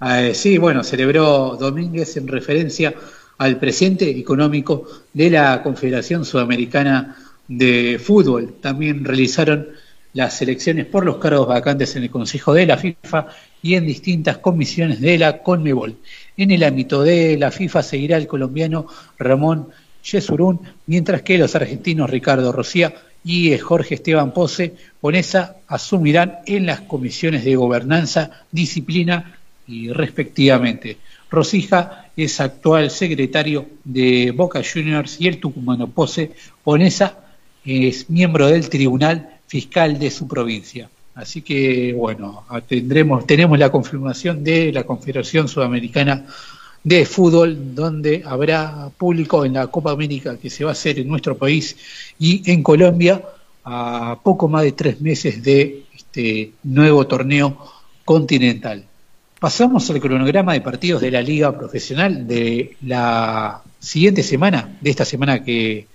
Eh, 0.00 0.32
sí, 0.32 0.58
bueno, 0.58 0.84
celebró 0.84 1.56
Domínguez 1.58 2.16
en 2.16 2.28
referencia 2.28 2.94
al 3.38 3.56
presidente 3.56 4.08
económico 4.10 4.86
de 5.12 5.28
la 5.28 5.60
Confederación 5.60 6.24
Sudamericana 6.24 7.16
de 7.48 8.00
Fútbol. 8.02 8.54
También 8.60 9.04
realizaron 9.04 9.68
las 10.14 10.42
elecciones 10.42 10.86
por 10.86 11.04
los 11.04 11.16
cargos 11.18 11.48
vacantes 11.48 11.96
en 11.96 12.04
el 12.04 12.10
Consejo 12.10 12.52
de 12.52 12.66
la 12.66 12.76
FIFA 12.76 13.28
y 13.62 13.74
en 13.74 13.86
distintas 13.86 14.38
comisiones 14.38 15.00
de 15.00 15.18
la 15.18 15.42
CONMEBOL. 15.42 15.96
En 16.36 16.50
el 16.50 16.62
ámbito 16.64 17.02
de 17.02 17.36
la 17.38 17.50
FIFA 17.50 17.82
seguirá 17.82 18.16
el 18.16 18.26
colombiano 18.26 18.86
Ramón 19.18 19.68
Yesurún, 20.02 20.60
mientras 20.86 21.22
que 21.22 21.38
los 21.38 21.54
argentinos 21.54 22.10
Ricardo 22.10 22.52
Rocía 22.52 22.92
y 23.24 23.56
Jorge 23.56 23.94
Esteban 23.94 24.32
Pose 24.32 24.74
Ponesa 25.00 25.56
asumirán 25.68 26.38
en 26.46 26.66
las 26.66 26.80
comisiones 26.82 27.44
de 27.44 27.56
gobernanza, 27.56 28.44
disciplina 28.50 29.38
y 29.66 29.90
respectivamente. 29.90 30.98
Rosija 31.30 32.10
es 32.16 32.40
actual 32.40 32.90
secretario 32.90 33.66
de 33.84 34.32
Boca 34.32 34.60
Juniors 34.62 35.20
y 35.20 35.28
el 35.28 35.38
tucumano 35.38 35.86
Pose 35.86 36.32
Ponesa 36.64 37.16
es 37.64 38.10
miembro 38.10 38.46
del 38.46 38.68
Tribunal 38.68 39.28
Fiscal 39.46 39.98
de 39.98 40.10
su 40.10 40.26
provincia. 40.26 40.88
Así 41.14 41.42
que, 41.42 41.92
bueno, 41.92 42.44
tendremos, 42.66 43.26
tenemos 43.26 43.58
la 43.58 43.70
confirmación 43.70 44.42
de 44.42 44.72
la 44.72 44.84
Confederación 44.84 45.46
Sudamericana 45.46 46.24
de 46.82 47.06
Fútbol, 47.06 47.74
donde 47.74 48.22
habrá 48.24 48.90
público 48.96 49.44
en 49.44 49.54
la 49.54 49.66
Copa 49.66 49.92
América 49.92 50.36
que 50.38 50.50
se 50.50 50.64
va 50.64 50.70
a 50.70 50.72
hacer 50.72 50.98
en 50.98 51.08
nuestro 51.08 51.36
país 51.36 51.76
y 52.18 52.50
en 52.50 52.62
Colombia 52.62 53.22
a 53.64 54.18
poco 54.22 54.48
más 54.48 54.62
de 54.62 54.72
tres 54.72 55.00
meses 55.00 55.42
de 55.42 55.84
este 55.94 56.52
nuevo 56.64 57.06
torneo 57.06 57.56
continental. 58.04 58.84
Pasamos 59.38 59.88
al 59.90 60.00
cronograma 60.00 60.54
de 60.54 60.60
partidos 60.60 61.02
de 61.02 61.10
la 61.10 61.20
Liga 61.20 61.56
Profesional 61.56 62.26
de 62.26 62.76
la 62.82 63.62
siguiente 63.78 64.22
semana, 64.22 64.76
de 64.80 64.90
esta 64.90 65.04
semana 65.04 65.44
que 65.44 65.86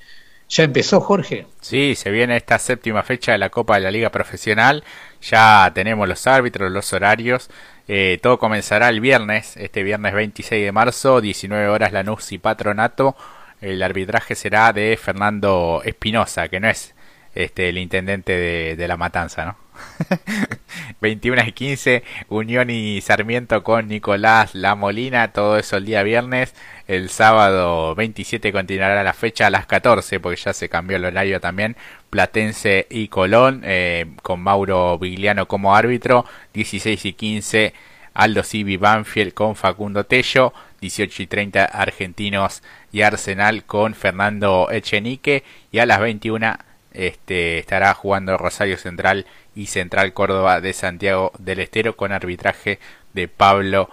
ya 0.50 0.63
empezó, 0.63 1.01
Jorge. 1.01 1.46
Sí, 1.62 1.96
se 1.96 2.10
viene 2.10 2.38
esta 2.38 2.58
séptima 2.58 3.04
fecha 3.04 3.34
de 3.34 3.38
la 3.38 3.50
Copa 3.50 3.75
de 3.75 3.82
la 3.82 3.92
Liga 3.92 4.10
Profesional. 4.12 4.84
Ya 5.22 5.70
tenemos 5.74 6.08
los 6.08 6.25
árbitros, 6.25 6.72
los 6.72 6.94
horarios. 6.94 7.50
Eh, 7.88 8.20
todo 8.22 8.39
comenzará 8.39 8.89
el 8.89 9.01
viernes, 9.01 9.58
este 9.58 9.84
viernes 9.84 10.13
26 10.13 10.63
de 10.66 10.72
marzo, 10.72 11.22
19 11.22 11.68
horas 11.68 11.92
Lanús 11.92 12.32
y 12.32 12.38
Patronato. 12.38 13.16
El 13.60 13.82
arbitraje 13.84 14.36
será 14.36 14.72
de 14.72 14.98
Fernando 15.01 15.82
Espinosa, 15.84 16.48
que 16.48 16.60
no 16.60 16.70
es 16.70 16.96
este 17.36 17.70
el 17.70 17.77
intendente 17.77 18.34
de, 18.34 18.75
de 18.75 18.88
la 18.88 18.98
matanza, 18.98 19.46
¿no? 19.46 19.67
21 21.02 21.44
y 21.48 21.52
15, 21.52 22.04
Unión 22.30 22.70
y 22.70 23.02
Sarmiento 23.02 23.64
con 23.64 23.88
Nicolás 23.88 24.56
La 24.56 24.76
Molina, 24.76 25.32
todo 25.32 25.58
eso 25.58 25.78
el 25.78 25.86
día 25.86 26.04
viernes. 26.04 26.54
El 26.88 27.10
sábado 27.10 27.96
27 27.96 28.52
continuará 28.52 29.04
la 29.04 29.14
fecha 29.14 29.48
a 29.48 29.50
las 29.50 29.66
14, 29.66 30.20
porque 30.20 30.42
ya 30.42 30.54
se 30.54 30.70
cambió 30.70 30.98
el 30.98 31.06
horario 31.06 31.40
también. 31.42 31.76
Platense 32.10 32.88
y 32.90 33.10
Colón, 33.10 33.62
eh, 33.66 34.06
con 34.22 34.40
Mauro 34.40 34.98
Vigliano 34.98 35.48
como 35.48 35.76
árbitro. 35.76 36.26
16 36.54 37.06
y 37.06 37.14
15, 37.14 37.74
Aldo 38.14 38.44
Civi 38.44 38.78
Banfield 38.78 39.34
con 39.34 39.56
Facundo 39.56 40.06
Tello. 40.06 40.54
18 40.80 41.24
y 41.24 41.28
30, 41.28 41.66
Argentinos 41.66 42.62
y 42.92 43.02
Arsenal 43.02 43.66
con 43.66 43.94
Fernando 43.96 44.70
Echenique. 44.72 45.44
Y 45.72 45.80
a 45.80 45.86
las 45.86 46.00
21 46.00 46.58
este, 46.98 47.60
estará 47.60 47.94
jugando 47.94 48.38
Rosario 48.38 48.77
Central 48.77 49.25
y 49.56 49.68
Central 49.68 50.13
Córdoba 50.13 50.60
de 50.62 50.74
Santiago 50.74 51.32
del 51.39 51.60
Estero 51.60 51.96
con 51.96 52.12
arbitraje 52.12 52.80
de 53.13 53.27
Pablo 53.27 53.89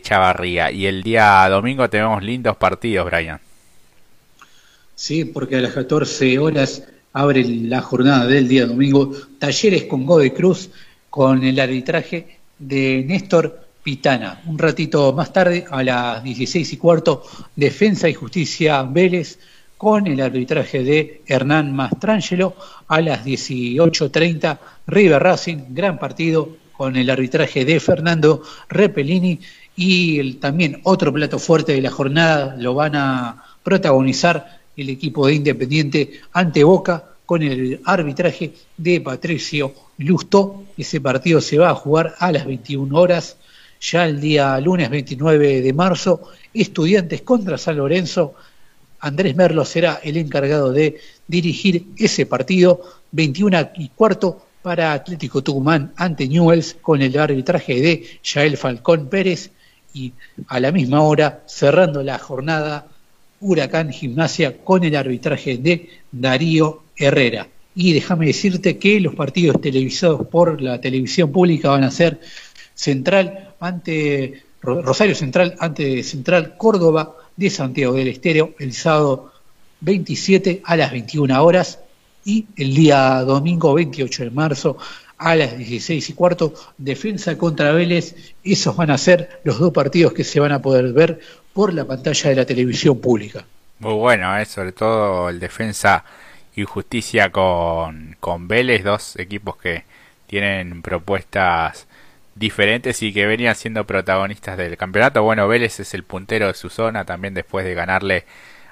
Chavarría. 0.00 0.70
Y 0.70 0.86
el 0.86 1.02
día 1.02 1.44
domingo 1.48 1.90
tenemos 1.90 2.22
lindos 2.22 2.56
partidos, 2.56 3.06
Brian. 3.06 3.40
Sí, 4.94 5.24
porque 5.24 5.56
a 5.56 5.60
las 5.60 5.72
14 5.72 6.38
horas 6.38 6.84
abre 7.12 7.44
la 7.44 7.80
jornada 7.80 8.26
del 8.26 8.46
día 8.46 8.66
domingo. 8.66 9.12
Talleres 9.38 9.84
con 9.84 10.06
Godoy 10.06 10.30
Cruz 10.30 10.70
con 11.10 11.42
el 11.42 11.58
arbitraje 11.58 12.38
de 12.58 13.04
Néstor 13.06 13.66
Pitana. 13.82 14.40
Un 14.46 14.58
ratito 14.58 15.12
más 15.12 15.32
tarde, 15.32 15.64
a 15.68 15.82
las 15.82 16.22
16 16.22 16.72
y 16.72 16.76
cuarto, 16.76 17.24
Defensa 17.56 18.08
y 18.08 18.14
Justicia 18.14 18.82
Vélez 18.84 19.38
con 19.82 20.06
el 20.06 20.20
arbitraje 20.20 20.84
de 20.84 21.22
Hernán 21.26 21.74
Mastrangelo. 21.74 22.54
A 22.86 23.00
las 23.00 23.24
18.30, 23.24 24.56
River 24.86 25.20
Racing, 25.20 25.58
gran 25.70 25.98
partido 25.98 26.50
con 26.76 26.94
el 26.94 27.10
arbitraje 27.10 27.64
de 27.64 27.80
Fernando 27.80 28.44
Repelini 28.68 29.40
y 29.74 30.20
el, 30.20 30.38
también 30.38 30.80
otro 30.84 31.12
plato 31.12 31.40
fuerte 31.40 31.72
de 31.72 31.80
la 31.80 31.90
jornada 31.90 32.54
lo 32.60 32.74
van 32.74 32.94
a 32.94 33.44
protagonizar 33.64 34.60
el 34.76 34.88
equipo 34.88 35.26
de 35.26 35.34
Independiente 35.34 36.20
ante 36.32 36.62
Boca 36.62 37.02
con 37.26 37.42
el 37.42 37.80
arbitraje 37.84 38.52
de 38.76 39.00
Patricio 39.00 39.74
Lusto. 39.98 40.62
Ese 40.78 41.00
partido 41.00 41.40
se 41.40 41.58
va 41.58 41.70
a 41.70 41.74
jugar 41.74 42.14
a 42.20 42.30
las 42.30 42.46
21 42.46 42.96
horas, 42.96 43.36
ya 43.80 44.04
el 44.04 44.20
día 44.20 44.60
lunes 44.60 44.90
29 44.90 45.60
de 45.60 45.72
marzo. 45.72 46.28
Estudiantes 46.54 47.22
contra 47.22 47.58
San 47.58 47.78
Lorenzo. 47.78 48.36
Andrés 49.02 49.34
Merlo 49.36 49.64
será 49.64 50.00
el 50.02 50.16
encargado 50.16 50.72
de 50.72 50.98
dirigir 51.26 51.86
ese 51.98 52.24
partido. 52.24 52.80
21 53.10 53.72
y 53.76 53.88
cuarto 53.90 54.46
para 54.62 54.92
Atlético 54.92 55.42
Tucumán 55.42 55.92
ante 55.96 56.28
Newells 56.28 56.76
con 56.80 57.02
el 57.02 57.18
arbitraje 57.18 57.80
de 57.80 58.06
Yael 58.22 58.56
Falcón 58.56 59.08
Pérez 59.08 59.50
y 59.92 60.12
a 60.46 60.60
la 60.60 60.72
misma 60.72 61.02
hora, 61.02 61.42
cerrando 61.46 62.02
la 62.02 62.18
jornada, 62.18 62.86
Huracán 63.40 63.90
Gimnasia 63.90 64.56
con 64.58 64.84
el 64.84 64.94
arbitraje 64.94 65.58
de 65.58 65.90
Darío 66.12 66.84
Herrera. 66.96 67.48
Y 67.74 67.92
déjame 67.92 68.26
decirte 68.26 68.78
que 68.78 69.00
los 69.00 69.14
partidos 69.16 69.60
televisados 69.60 70.26
por 70.28 70.62
la 70.62 70.80
televisión 70.80 71.32
pública 71.32 71.70
van 71.70 71.84
a 71.84 71.90
ser 71.90 72.20
Central 72.74 73.54
ante 73.58 74.44
Rosario 74.62 75.16
Central 75.16 75.56
ante 75.58 76.04
Central 76.04 76.56
Córdoba 76.56 77.16
de 77.36 77.50
Santiago 77.50 77.94
del 77.94 78.08
Estero 78.08 78.54
el 78.58 78.72
sábado 78.72 79.32
27 79.80 80.62
a 80.64 80.76
las 80.76 80.92
21 80.92 81.42
horas 81.42 81.80
y 82.24 82.46
el 82.56 82.74
día 82.74 83.20
domingo 83.22 83.74
28 83.74 84.24
de 84.24 84.30
marzo 84.30 84.78
a 85.18 85.36
las 85.36 85.56
16 85.56 86.10
y 86.10 86.12
cuarto, 86.14 86.52
Defensa 86.78 87.38
contra 87.38 87.72
Vélez. 87.72 88.34
Esos 88.42 88.76
van 88.76 88.90
a 88.90 88.98
ser 88.98 89.40
los 89.44 89.58
dos 89.58 89.72
partidos 89.72 90.12
que 90.12 90.24
se 90.24 90.40
van 90.40 90.52
a 90.52 90.60
poder 90.60 90.92
ver 90.92 91.20
por 91.52 91.72
la 91.72 91.84
pantalla 91.84 92.30
de 92.30 92.36
la 92.36 92.44
televisión 92.44 93.00
pública. 93.00 93.44
Muy 93.78 93.94
bueno, 93.94 94.36
¿eh? 94.38 94.44
sobre 94.44 94.72
todo 94.72 95.28
el 95.28 95.38
Defensa 95.38 96.04
y 96.54 96.64
Justicia 96.64 97.30
con, 97.30 98.16
con 98.20 98.48
Vélez, 98.48 98.84
dos 98.84 99.16
equipos 99.16 99.56
que 99.56 99.84
tienen 100.26 100.82
propuestas 100.82 101.86
diferentes 102.34 103.02
y 103.02 103.12
que 103.12 103.26
venían 103.26 103.54
siendo 103.54 103.86
protagonistas 103.86 104.56
del 104.56 104.76
campeonato. 104.76 105.22
Bueno, 105.22 105.48
Vélez 105.48 105.80
es 105.80 105.94
el 105.94 106.04
puntero 106.04 106.48
de 106.48 106.54
su 106.54 106.70
zona 106.70 107.04
también 107.04 107.34
después 107.34 107.64
de 107.64 107.74
ganarle 107.74 108.24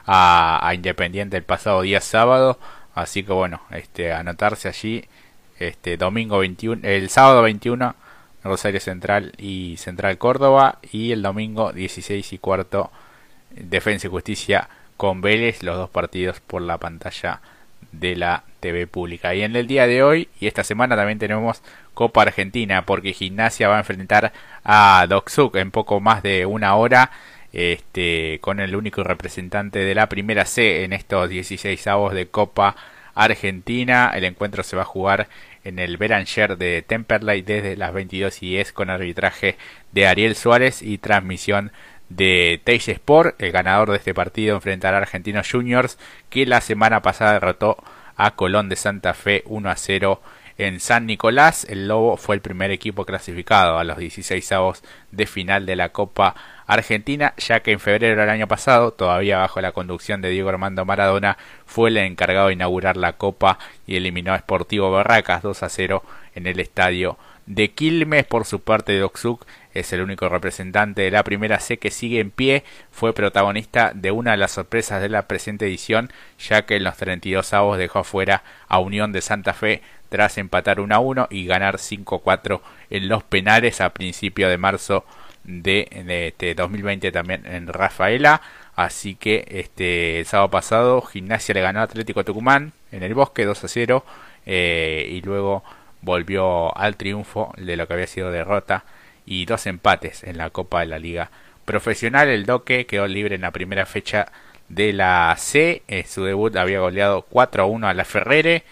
a, 0.07 0.73
Independiente 0.75 1.37
el 1.37 1.45
pasado 1.45 1.83
día 1.83 2.00
sábado. 2.00 2.59
Así 2.95 3.23
que 3.23 3.33
bueno, 3.33 3.62
este, 3.71 4.12
anotarse 4.12 4.69
allí 4.69 5.05
este 5.59 5.97
domingo 5.97 6.38
21, 6.38 6.87
el 6.87 7.11
sábado 7.11 7.43
21 7.43 7.95
Rosario 8.43 8.81
Central 8.81 9.33
y 9.37 9.76
Central 9.76 10.19
Córdoba 10.19 10.79
y 10.90 11.12
el 11.12 11.23
domingo 11.23 11.73
16 11.73 12.33
y 12.33 12.38
cuarto 12.38 12.90
Defensa 13.50 14.07
y 14.07 14.11
Justicia 14.11 14.69
con 14.97 15.21
Vélez, 15.21 15.62
los 15.62 15.76
dos 15.76 15.90
partidos 15.90 16.40
por 16.40 16.62
la 16.62 16.79
pantalla 16.79 17.40
de 17.92 18.16
la 18.16 18.44
TV 18.60 18.87
pública. 18.87 19.34
Y 19.34 19.42
en 19.42 19.56
el 19.56 19.66
día 19.66 19.87
de 19.87 20.02
hoy 20.02 20.28
y 20.40 20.46
esta 20.46 20.64
semana 20.64 20.96
también 20.96 21.18
tenemos 21.18 21.62
Copa 21.94 22.22
Argentina 22.22 22.87
porque 22.87 23.12
Gimnasia 23.12 23.68
va 23.68 23.76
a 23.76 23.80
enfrentar 23.80 24.32
a 24.64 25.06
Doxuk 25.08 25.56
en 25.56 25.70
poco 25.70 26.00
más 26.00 26.22
de 26.22 26.46
una 26.46 26.75
hora. 26.76 27.10
Este, 27.52 28.38
con 28.40 28.60
el 28.60 28.76
único 28.76 29.02
representante 29.02 29.80
de 29.80 29.94
la 29.96 30.08
primera 30.08 30.44
C 30.44 30.84
en 30.84 30.92
estos 30.92 31.28
16 31.28 31.84
avos 31.88 32.14
de 32.14 32.28
Copa 32.28 32.76
Argentina. 33.14 34.12
El 34.14 34.25
encuentro 34.25 34.62
se 34.62 34.76
va 34.76 34.82
a 34.82 34.84
jugar 34.84 35.28
en 35.64 35.78
el 35.78 35.96
Beranger 35.96 36.56
de 36.56 36.82
Temperley 36.82 37.42
desde 37.42 37.76
las 37.76 37.92
22 37.92 38.42
y 38.42 38.50
10 38.50 38.72
con 38.72 38.90
arbitraje 38.90 39.56
de 39.92 40.06
Ariel 40.06 40.37
Suárez 40.37 40.82
y 40.82 40.99
transmisión 40.99 41.72
de 42.11 42.61
Teis 42.62 42.87
Sport. 42.88 43.40
El 43.40 43.52
ganador 43.52 43.90
de 43.90 43.97
este 43.97 44.12
partido 44.12 44.57
enfrentará 44.57 44.99
a 44.99 45.00
Argentinos 45.00 45.50
Juniors 45.50 45.99
que 46.29 46.45
la 46.45 46.61
semana 46.61 47.00
pasada 47.00 47.33
derrotó 47.33 47.79
a 48.17 48.33
Colón 48.33 48.69
de 48.69 48.76
Santa 48.76 49.14
Fe 49.14 49.43
1 49.47 49.71
a 49.71 49.76
0 49.76 50.21
en 50.59 50.79
San 50.79 51.07
Nicolás. 51.07 51.64
El 51.69 51.88
Lobo 51.88 52.19
fue 52.19 52.35
el 52.35 52.43
primer 52.43 52.71
equipo 52.71 53.07
clasificado 53.07 53.79
a 53.79 53.85
los 53.85 53.97
16 53.97 54.52
avos 54.52 54.83
de 55.11 55.26
final 55.26 55.64
de 55.64 55.76
la 55.76 55.88
Copa 55.88 56.35
Argentina, 56.67 57.35
ya 57.38 57.61
que 57.61 57.73
en 57.73 57.81
febrero 57.81 58.21
del 58.21 58.31
año 58.31 58.47
pasado, 58.47 58.93
todavía 58.93 59.38
bajo 59.38 59.61
la 59.61 59.73
conducción 59.73 60.21
de 60.21 60.29
Diego 60.29 60.50
Armando 60.50 60.85
Maradona, 60.85 61.38
fue 61.64 61.88
el 61.88 61.97
encargado 61.97 62.49
de 62.49 62.52
inaugurar 62.52 62.97
la 62.97 63.14
Copa 63.14 63.59
y 63.87 63.97
eliminó 63.97 64.35
a 64.35 64.38
Sportivo 64.38 64.90
Barracas 64.90 65.43
2 65.43 65.62
a 65.62 65.69
0 65.69 66.02
en 66.35 66.47
el 66.47 66.61
estadio 66.61 67.17
de 67.47 67.71
Quilmes. 67.71 68.26
Por 68.26 68.45
su 68.45 68.61
parte, 68.61 68.99
Doxuk 68.99 69.47
es 69.74 69.92
el 69.92 70.00
único 70.00 70.28
representante 70.28 71.02
de 71.02 71.10
la 71.10 71.22
primera 71.22 71.60
C 71.60 71.78
que 71.78 71.90
sigue 71.90 72.20
en 72.20 72.30
pie. 72.30 72.64
Fue 72.90 73.12
protagonista 73.12 73.92
de 73.94 74.10
una 74.10 74.32
de 74.32 74.36
las 74.36 74.52
sorpresas 74.52 75.00
de 75.00 75.08
la 75.08 75.28
presente 75.28 75.66
edición, 75.66 76.10
ya 76.38 76.66
que 76.66 76.76
en 76.76 76.84
los 76.84 76.96
32 76.96 77.52
avos 77.54 77.78
dejó 77.78 78.04
fuera 78.04 78.42
a 78.68 78.78
Unión 78.78 79.12
de 79.12 79.20
Santa 79.20 79.54
Fe 79.54 79.82
tras 80.08 80.38
empatar 80.38 80.80
1 80.80 80.94
a 80.94 80.98
1 80.98 81.28
y 81.30 81.46
ganar 81.46 81.78
5 81.78 82.18
4 82.18 82.62
en 82.90 83.08
los 83.08 83.22
penales 83.22 83.80
a 83.80 83.90
principio 83.90 84.48
de 84.48 84.58
marzo 84.58 85.04
de, 85.44 85.88
este 86.28 86.54
2020 86.54 87.12
también 87.12 87.46
en 87.46 87.68
Rafaela. 87.68 88.42
Así 88.76 89.14
que 89.14 89.46
este 89.50 90.20
el 90.20 90.26
sábado 90.26 90.50
pasado 90.50 91.02
Gimnasia 91.02 91.54
le 91.54 91.60
ganó 91.60 91.80
a 91.80 91.84
Atlético 91.84 92.24
Tucumán 92.24 92.72
en 92.92 93.02
el 93.02 93.14
Bosque 93.14 93.44
2 93.44 93.64
a 93.64 93.68
0 93.68 94.04
eh, 94.46 95.06
y 95.10 95.20
luego 95.22 95.62
volvió 96.02 96.76
al 96.76 96.96
triunfo 96.96 97.52
de 97.56 97.76
lo 97.76 97.86
que 97.86 97.94
había 97.94 98.06
sido 98.06 98.30
derrota 98.30 98.84
y 99.26 99.44
dos 99.46 99.66
empates 99.66 100.24
en 100.24 100.38
la 100.38 100.50
Copa 100.50 100.80
de 100.80 100.86
la 100.86 100.98
Liga 100.98 101.30
Profesional. 101.64 102.28
El 102.28 102.46
Doque 102.46 102.86
quedó 102.86 103.06
libre 103.06 103.34
en 103.34 103.42
la 103.42 103.50
primera 103.50 103.86
fecha 103.86 104.32
de 104.68 104.92
la 104.92 105.34
C. 105.38 105.82
En 105.88 106.06
su 106.06 106.24
debut 106.24 106.56
había 106.56 106.80
goleado 106.80 107.22
4 107.22 107.62
a 107.62 107.66
1 107.66 107.88
a 107.88 107.94
la 107.94 108.04
Ferrere 108.04 108.64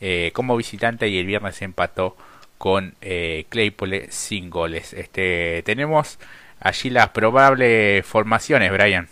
eh, 0.00 0.30
como 0.34 0.56
visitante 0.56 1.08
y 1.08 1.18
el 1.18 1.26
viernes 1.26 1.60
empató 1.62 2.16
con 2.58 2.94
eh, 3.00 3.46
Claypole 3.48 4.10
sin 4.10 4.50
goles. 4.50 4.92
Este, 4.92 5.62
tenemos 5.64 6.18
allí 6.60 6.90
las 6.90 7.10
probables 7.10 8.04
formaciones, 8.06 8.72
Brian. 8.72 9.08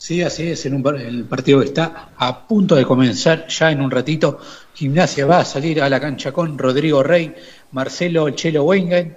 Sí, 0.00 0.22
así 0.22 0.44
es, 0.44 0.64
en 0.64 0.72
un, 0.72 0.96
el 0.96 1.24
partido 1.24 1.60
está 1.60 2.08
a 2.16 2.48
punto 2.48 2.74
de 2.74 2.86
comenzar 2.86 3.46
ya 3.48 3.70
en 3.70 3.82
un 3.82 3.90
ratito. 3.90 4.40
Gimnasia 4.74 5.26
va 5.26 5.40
a 5.40 5.44
salir 5.44 5.82
a 5.82 5.90
la 5.90 6.00
cancha 6.00 6.32
con 6.32 6.56
Rodrigo 6.56 7.02
Rey, 7.02 7.34
Marcelo 7.72 8.30
Chelo 8.30 8.64
Weingen, 8.64 9.14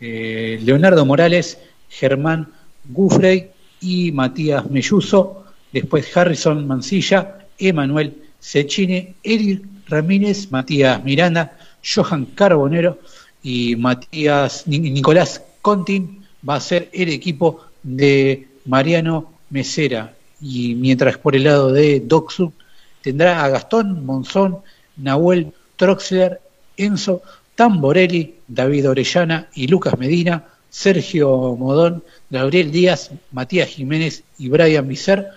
eh, 0.00 0.58
Leonardo 0.62 1.04
Morales, 1.04 1.58
Germán 1.90 2.48
Gufrey 2.88 3.50
y 3.82 4.10
Matías 4.12 4.70
Melluso. 4.70 5.44
Después 5.70 6.16
Harrison 6.16 6.66
Mancilla, 6.66 7.46
Emanuel 7.58 8.16
Sechine, 8.40 9.16
Eric 9.22 9.62
Ramírez, 9.86 10.50
Matías 10.50 11.04
Miranda, 11.04 11.58
Johan 11.84 12.24
Carbonero 12.34 13.00
y 13.42 13.76
Matías 13.76 14.66
Nicolás 14.66 15.42
Contin 15.60 16.24
va 16.48 16.54
a 16.54 16.60
ser 16.60 16.88
el 16.94 17.10
equipo 17.10 17.66
de 17.82 18.48
Mariano 18.64 19.30
Mesera. 19.50 20.14
Y 20.42 20.74
mientras 20.74 21.16
por 21.18 21.36
el 21.36 21.44
lado 21.44 21.72
de 21.72 22.00
Doxu 22.00 22.52
tendrá 23.00 23.44
a 23.44 23.48
Gastón 23.48 24.04
Monzón, 24.04 24.58
Nahuel 24.96 25.52
Troxler, 25.76 26.40
Enzo 26.76 27.22
Tamborelli, 27.54 28.34
David 28.48 28.90
Orellana 28.90 29.48
y 29.54 29.68
Lucas 29.68 29.98
Medina, 29.98 30.48
Sergio 30.68 31.54
Modón, 31.56 32.02
Gabriel 32.30 32.72
Díaz, 32.72 33.10
Matías 33.30 33.68
Jiménez 33.68 34.24
y 34.38 34.48
Brian 34.48 34.88
Vicer, 34.88 35.28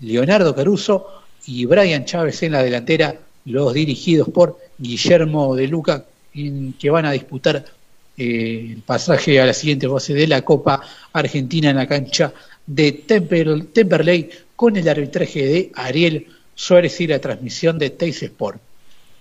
Leonardo 0.00 0.54
Caruso 0.54 1.08
y 1.46 1.66
Brian 1.66 2.04
Chávez 2.04 2.42
en 2.42 2.52
la 2.52 2.62
delantera, 2.62 3.16
los 3.44 3.74
dirigidos 3.74 4.28
por 4.30 4.58
Guillermo 4.78 5.54
de 5.56 5.68
Luca, 5.68 6.04
que 6.32 6.90
van 6.90 7.06
a 7.06 7.12
disputar 7.12 7.64
eh, 8.16 8.70
el 8.72 8.82
pasaje 8.82 9.40
a 9.40 9.46
la 9.46 9.52
siguiente 9.52 9.88
fase 9.88 10.14
de 10.14 10.26
la 10.26 10.42
Copa 10.42 10.80
Argentina 11.12 11.70
en 11.70 11.76
la 11.76 11.86
cancha 11.86 12.32
de 12.66 12.92
Temperley 12.92 14.30
con 14.56 14.76
el 14.76 14.88
arbitraje 14.88 15.46
de 15.46 15.72
Ariel 15.74 16.28
Suárez 16.54 17.00
y 17.00 17.06
la 17.06 17.18
transmisión 17.18 17.78
de 17.78 17.90
Teis 17.90 18.22
Sport. 18.22 18.60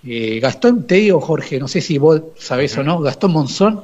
Eh, 0.06 0.40
Gastón, 0.42 0.86
te 0.86 0.96
digo, 0.96 1.22
Jorge, 1.22 1.60
no 1.60 1.68
sé 1.68 1.82
si 1.82 1.98
vos 1.98 2.22
sabés 2.38 2.78
o 2.78 2.84
no, 2.84 3.00
Gastón 3.00 3.32
Monzón 3.32 3.84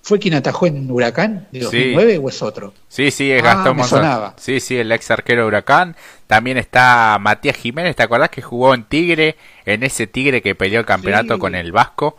fue 0.00 0.18
quien 0.18 0.34
atajó 0.34 0.66
en 0.66 0.90
Huracán 0.90 1.48
de 1.52 1.60
2009 1.60 2.18
o 2.18 2.28
es 2.30 2.42
otro. 2.42 2.72
Sí, 2.88 3.10
sí, 3.10 3.30
es 3.30 3.42
Gastón 3.42 3.72
ah, 3.72 3.74
Monzón. 3.74 4.32
Sí, 4.36 4.60
sí, 4.60 4.76
el 4.78 4.90
ex 4.90 5.10
arquero 5.10 5.42
de 5.42 5.48
Huracán. 5.48 5.96
También 6.26 6.56
está 6.56 7.18
Matías 7.20 7.56
Jiménez, 7.56 7.94
¿te 7.94 8.02
acordás 8.02 8.30
que 8.30 8.40
jugó 8.40 8.74
en 8.74 8.84
Tigre, 8.84 9.36
en 9.66 9.82
ese 9.82 10.06
Tigre 10.06 10.40
que 10.40 10.54
peleó 10.54 10.80
el 10.80 10.86
campeonato 10.86 11.38
con 11.38 11.54
el 11.54 11.72
Vasco? 11.72 12.16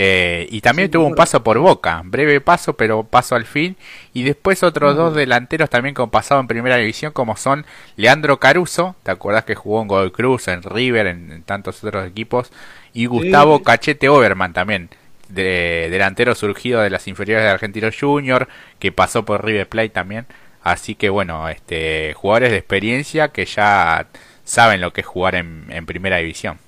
Eh, 0.00 0.46
y 0.52 0.60
también 0.60 0.92
tuvo 0.92 1.06
un 1.08 1.16
paso 1.16 1.42
por 1.42 1.58
Boca, 1.58 2.02
breve 2.04 2.40
paso, 2.40 2.74
pero 2.74 3.02
paso 3.02 3.34
al 3.34 3.46
fin. 3.46 3.76
Y 4.14 4.22
después 4.22 4.62
otros 4.62 4.94
dos 4.94 5.16
delanteros 5.16 5.68
también 5.68 5.92
con 5.92 6.08
pasado 6.08 6.40
en 6.40 6.46
primera 6.46 6.76
división, 6.76 7.10
como 7.10 7.36
son 7.36 7.66
Leandro 7.96 8.38
Caruso, 8.38 8.94
¿te 9.02 9.10
acuerdas 9.10 9.42
que 9.42 9.56
jugó 9.56 9.82
en 9.82 9.88
Gold 9.88 10.12
Cruz, 10.12 10.46
en 10.46 10.62
River, 10.62 11.08
en, 11.08 11.42
tantos 11.42 11.82
otros 11.82 12.06
equipos? 12.06 12.52
Y 12.92 13.06
Gustavo 13.06 13.64
Cachete 13.64 14.08
Oberman 14.08 14.52
también, 14.52 14.88
de, 15.30 15.88
delantero 15.90 16.36
surgido 16.36 16.80
de 16.80 16.90
las 16.90 17.08
inferiores 17.08 17.42
de 17.42 17.50
Argentino 17.50 17.88
Junior, 17.90 18.46
que 18.78 18.92
pasó 18.92 19.24
por 19.24 19.44
River 19.44 19.68
Plate 19.68 19.88
también. 19.88 20.26
Así 20.62 20.94
que 20.94 21.10
bueno, 21.10 21.48
este, 21.48 22.14
jugadores 22.14 22.52
de 22.52 22.58
experiencia 22.58 23.28
que 23.30 23.46
ya 23.46 24.06
saben 24.44 24.80
lo 24.80 24.92
que 24.92 25.00
es 25.00 25.06
jugar 25.08 25.34
en 25.34 25.86
primera 25.86 26.18
división. 26.18 26.60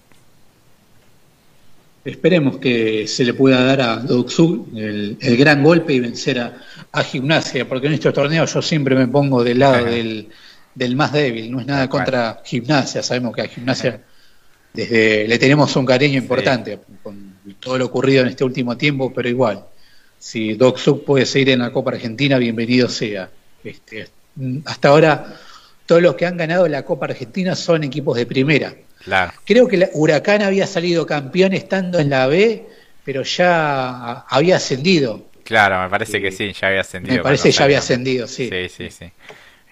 Esperemos 2.04 2.57
que 2.59 3.07
se 3.07 3.25
le 3.25 3.35
pueda 3.35 3.62
dar 3.62 3.80
a 3.83 3.97
Doxu 3.97 4.69
el, 4.75 5.19
el 5.21 5.37
gran 5.37 5.62
golpe 5.62 5.92
y 5.92 6.00
vencer 6.00 6.38
a, 6.38 7.02
Gimnasia, 7.02 7.69
porque 7.69 7.87
en 7.87 7.92
estos 7.92 8.14
torneos 8.14 8.52
yo 8.52 8.62
siempre 8.62 8.97
me 8.97 9.07
pongo 9.07 9.45
del 9.45 9.59
lado 9.61 9.85
del, 9.85 10.28
del, 10.75 10.97
más 10.97 11.12
débil, 11.12 11.50
no 11.50 11.61
es 11.61 11.66
nada 11.66 11.88
contra 11.88 12.42
Gimnasia, 12.45 13.02
sabemos 13.02 13.35
que 13.35 13.42
a 13.42 13.49
Gimnasia 13.49 14.00
desde, 14.73 15.28
le 15.28 15.38
tenemos 15.38 15.75
un 15.76 15.87
cariño 15.87 16.19
importante 16.19 16.78
con 17.02 17.35
todo 17.61 17.78
lo 17.78 17.87
ocurrido 17.87 18.23
en 18.23 18.28
este 18.28 18.45
último 18.45 18.76
tiempo, 18.76 19.12
pero 19.12 19.28
igual, 19.28 19.64
si 20.19 20.54
Doxu 20.54 21.04
puede 21.04 21.26
seguir 21.26 21.50
en 21.50 21.61
la 21.61 21.73
Copa 21.73 21.92
Argentina, 21.92 22.38
bienvenido 22.38 22.88
sea. 22.88 23.30
Este, 23.62 24.09
hasta 24.64 24.88
ahora, 24.88 25.37
todos 25.90 26.02
los 26.02 26.14
que 26.14 26.25
han 26.25 26.37
ganado 26.37 26.68
la 26.68 26.85
Copa 26.85 27.06
Argentina 27.06 27.56
son 27.56 27.82
equipos 27.82 28.16
de 28.16 28.25
primera 28.25 28.73
Creo 29.44 29.66
que 29.66 29.90
Huracán 29.92 30.40
había 30.40 30.68
salido 30.68 31.04
campeón 31.04 31.52
estando 31.52 31.99
en 31.99 32.11
la 32.11 32.28
B, 32.28 32.64
pero 33.04 33.25
ya 33.25 34.20
había 34.28 34.54
ascendido. 34.54 35.26
Claro, 35.42 35.82
me 35.82 35.88
parece 35.88 36.20
que 36.20 36.30
sí, 36.30 36.52
ya 36.52 36.68
había 36.68 36.82
ascendido. 36.82 37.16
Me 37.16 37.23
parece 37.25 37.49
que 37.49 37.52
ya 37.52 37.64
había 37.64 37.78
ascendido, 37.78 38.28
sí. 38.28 38.49
Sí, 38.49 38.68
sí, 38.68 38.90
sí. 38.90 39.11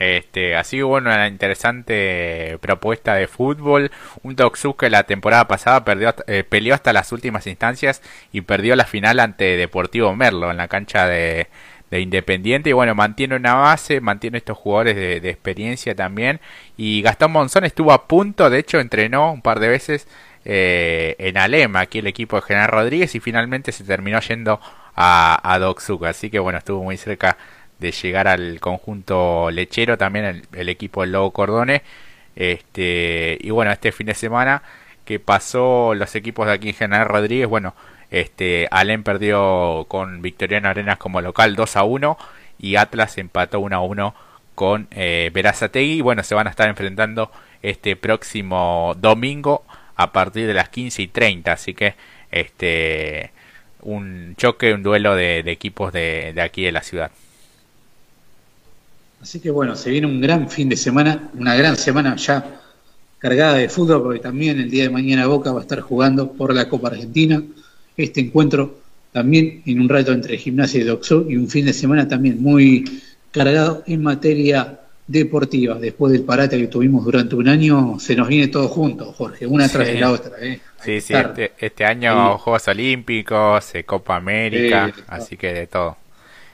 Este, 0.00 0.56
así 0.56 0.78
que 0.78 0.82
bueno, 0.82 1.10
una 1.10 1.28
interesante 1.28 2.58
propuesta 2.60 3.14
de 3.14 3.28
fútbol. 3.28 3.92
Un 4.24 4.34
Toxu 4.34 4.74
que 4.74 4.90
la 4.90 5.04
temporada 5.04 5.46
pasada 5.46 5.84
perdió, 5.84 6.16
eh, 6.26 6.42
peleó 6.42 6.74
hasta 6.74 6.92
las 6.92 7.12
últimas 7.12 7.46
instancias 7.46 8.02
y 8.32 8.40
perdió 8.40 8.74
la 8.74 8.86
final 8.86 9.20
ante 9.20 9.56
Deportivo 9.56 10.16
Merlo 10.16 10.50
en 10.50 10.56
la 10.56 10.66
cancha 10.66 11.06
de, 11.06 11.46
de 11.90 12.00
Independiente 12.00 12.70
y 12.70 12.72
bueno, 12.72 12.94
mantiene 12.94 13.36
una 13.36 13.54
base, 13.54 14.00
mantiene 14.00 14.38
estos 14.38 14.58
jugadores 14.58 14.96
de, 14.96 15.28
experiencia 15.28 15.94
también 15.94 16.40
y 16.76 17.02
Gastón 17.02 17.32
Monzón 17.32 17.64
estuvo 17.64 17.92
a 17.92 18.06
punto, 18.06 18.50
de 18.50 18.58
hecho 18.58 18.78
entrenó 18.78 19.32
un 19.32 19.42
par 19.42 19.60
de 19.60 19.68
veces 19.68 20.06
eh, 20.44 21.16
en 21.18 21.38
Alema, 21.38 21.80
aquí 21.80 21.98
el 21.98 22.06
equipo 22.06 22.36
de 22.36 22.42
General 22.42 22.68
Rodríguez 22.68 23.14
y 23.14 23.20
finalmente 23.20 23.72
se 23.72 23.84
terminó 23.84 24.20
yendo 24.20 24.60
a, 24.94 25.40
a 25.42 25.58
Doxuca, 25.58 26.10
así 26.10 26.30
que 26.30 26.38
bueno, 26.38 26.58
estuvo 26.58 26.82
muy 26.82 26.96
cerca 26.96 27.38
de 27.78 27.92
llegar 27.92 28.28
al 28.28 28.60
conjunto 28.60 29.50
lechero, 29.50 29.96
también 29.98 30.42
el, 30.52 30.68
equipo 30.68 31.02
del 31.02 31.12
Lobo 31.12 31.30
Cordone, 31.32 31.82
este, 32.36 33.38
y 33.40 33.50
bueno, 33.50 33.70
este 33.72 33.92
fin 33.92 34.06
de 34.08 34.14
semana 34.14 34.62
que 35.04 35.20
pasó 35.20 35.94
los 35.94 36.14
equipos 36.14 36.46
de 36.46 36.52
aquí 36.52 36.68
en 36.68 36.74
General 36.74 37.08
Rodríguez, 37.08 37.48
bueno, 37.48 37.74
este, 38.10 38.68
Alem 38.70 39.02
perdió 39.02 39.86
con 39.88 40.22
Victoriano 40.22 40.68
Arenas 40.68 40.98
como 40.98 41.20
local 41.20 41.56
2 41.56 41.76
a 41.76 41.84
1 41.84 42.18
y 42.58 42.76
Atlas 42.76 43.18
empató 43.18 43.60
1 43.60 43.76
a 43.76 43.80
1 43.80 44.14
con 44.54 44.88
eh, 44.90 45.30
Verazategui. 45.32 46.00
Bueno, 46.00 46.22
se 46.22 46.34
van 46.34 46.46
a 46.46 46.50
estar 46.50 46.68
enfrentando 46.68 47.30
este 47.62 47.96
próximo 47.96 48.94
domingo 48.98 49.64
a 49.96 50.12
partir 50.12 50.46
de 50.46 50.54
las 50.54 50.68
15 50.70 51.02
y 51.02 51.08
30. 51.08 51.52
Así 51.52 51.74
que 51.74 51.94
este 52.30 53.30
un 53.82 54.34
choque, 54.36 54.74
un 54.74 54.82
duelo 54.82 55.14
de, 55.14 55.38
equipos 55.46 55.92
de, 55.92 56.32
de, 56.34 56.42
aquí 56.42 56.64
de 56.64 56.72
la 56.72 56.82
ciudad. 56.82 57.10
Así 59.20 59.40
que 59.40 59.50
bueno, 59.50 59.76
se 59.76 59.90
viene 59.90 60.06
un 60.06 60.20
gran 60.20 60.48
fin 60.48 60.68
de 60.68 60.76
semana, 60.76 61.30
una 61.34 61.54
gran 61.54 61.76
semana 61.76 62.16
ya 62.16 62.60
cargada 63.18 63.54
de 63.54 63.68
fútbol, 63.68 64.02
porque 64.02 64.20
también 64.20 64.58
el 64.58 64.70
día 64.70 64.84
de 64.84 64.90
mañana 64.90 65.26
Boca 65.26 65.52
va 65.52 65.60
a 65.60 65.62
estar 65.62 65.80
jugando 65.80 66.32
por 66.32 66.54
la 66.54 66.68
Copa 66.68 66.88
Argentina 66.88 67.42
este 67.98 68.20
encuentro 68.20 68.78
también 69.12 69.62
en 69.66 69.80
un 69.80 69.88
rato 69.88 70.12
entre 70.12 70.38
Gimnasia 70.38 70.80
y 70.80 70.84
Doxo 70.84 71.26
y 71.28 71.36
un 71.36 71.48
fin 71.48 71.66
de 71.66 71.72
semana 71.72 72.06
también 72.08 72.40
muy 72.40 73.02
cargado 73.30 73.82
en 73.86 74.02
materia 74.02 74.80
deportiva. 75.06 75.74
Después 75.78 76.12
del 76.12 76.22
parate 76.22 76.58
que 76.58 76.68
tuvimos 76.68 77.04
durante 77.04 77.34
un 77.34 77.48
año, 77.48 77.98
se 77.98 78.14
nos 78.14 78.28
viene 78.28 78.48
todo 78.48 78.68
junto, 78.68 79.12
Jorge, 79.12 79.46
una 79.46 79.68
tras 79.68 79.88
de 79.88 80.00
la 80.00 80.12
otra. 80.12 80.32
¿eh? 80.40 80.60
Sí, 80.84 81.00
sí, 81.00 81.14
este, 81.14 81.52
este, 81.58 81.84
año 81.84 82.38
Juegos 82.38 82.68
Olímpicos, 82.68 83.74
eh, 83.74 83.84
Copa 83.84 84.16
América, 84.16 84.92
así 85.08 85.36
que 85.36 85.52
de 85.52 85.66
todo. 85.66 85.96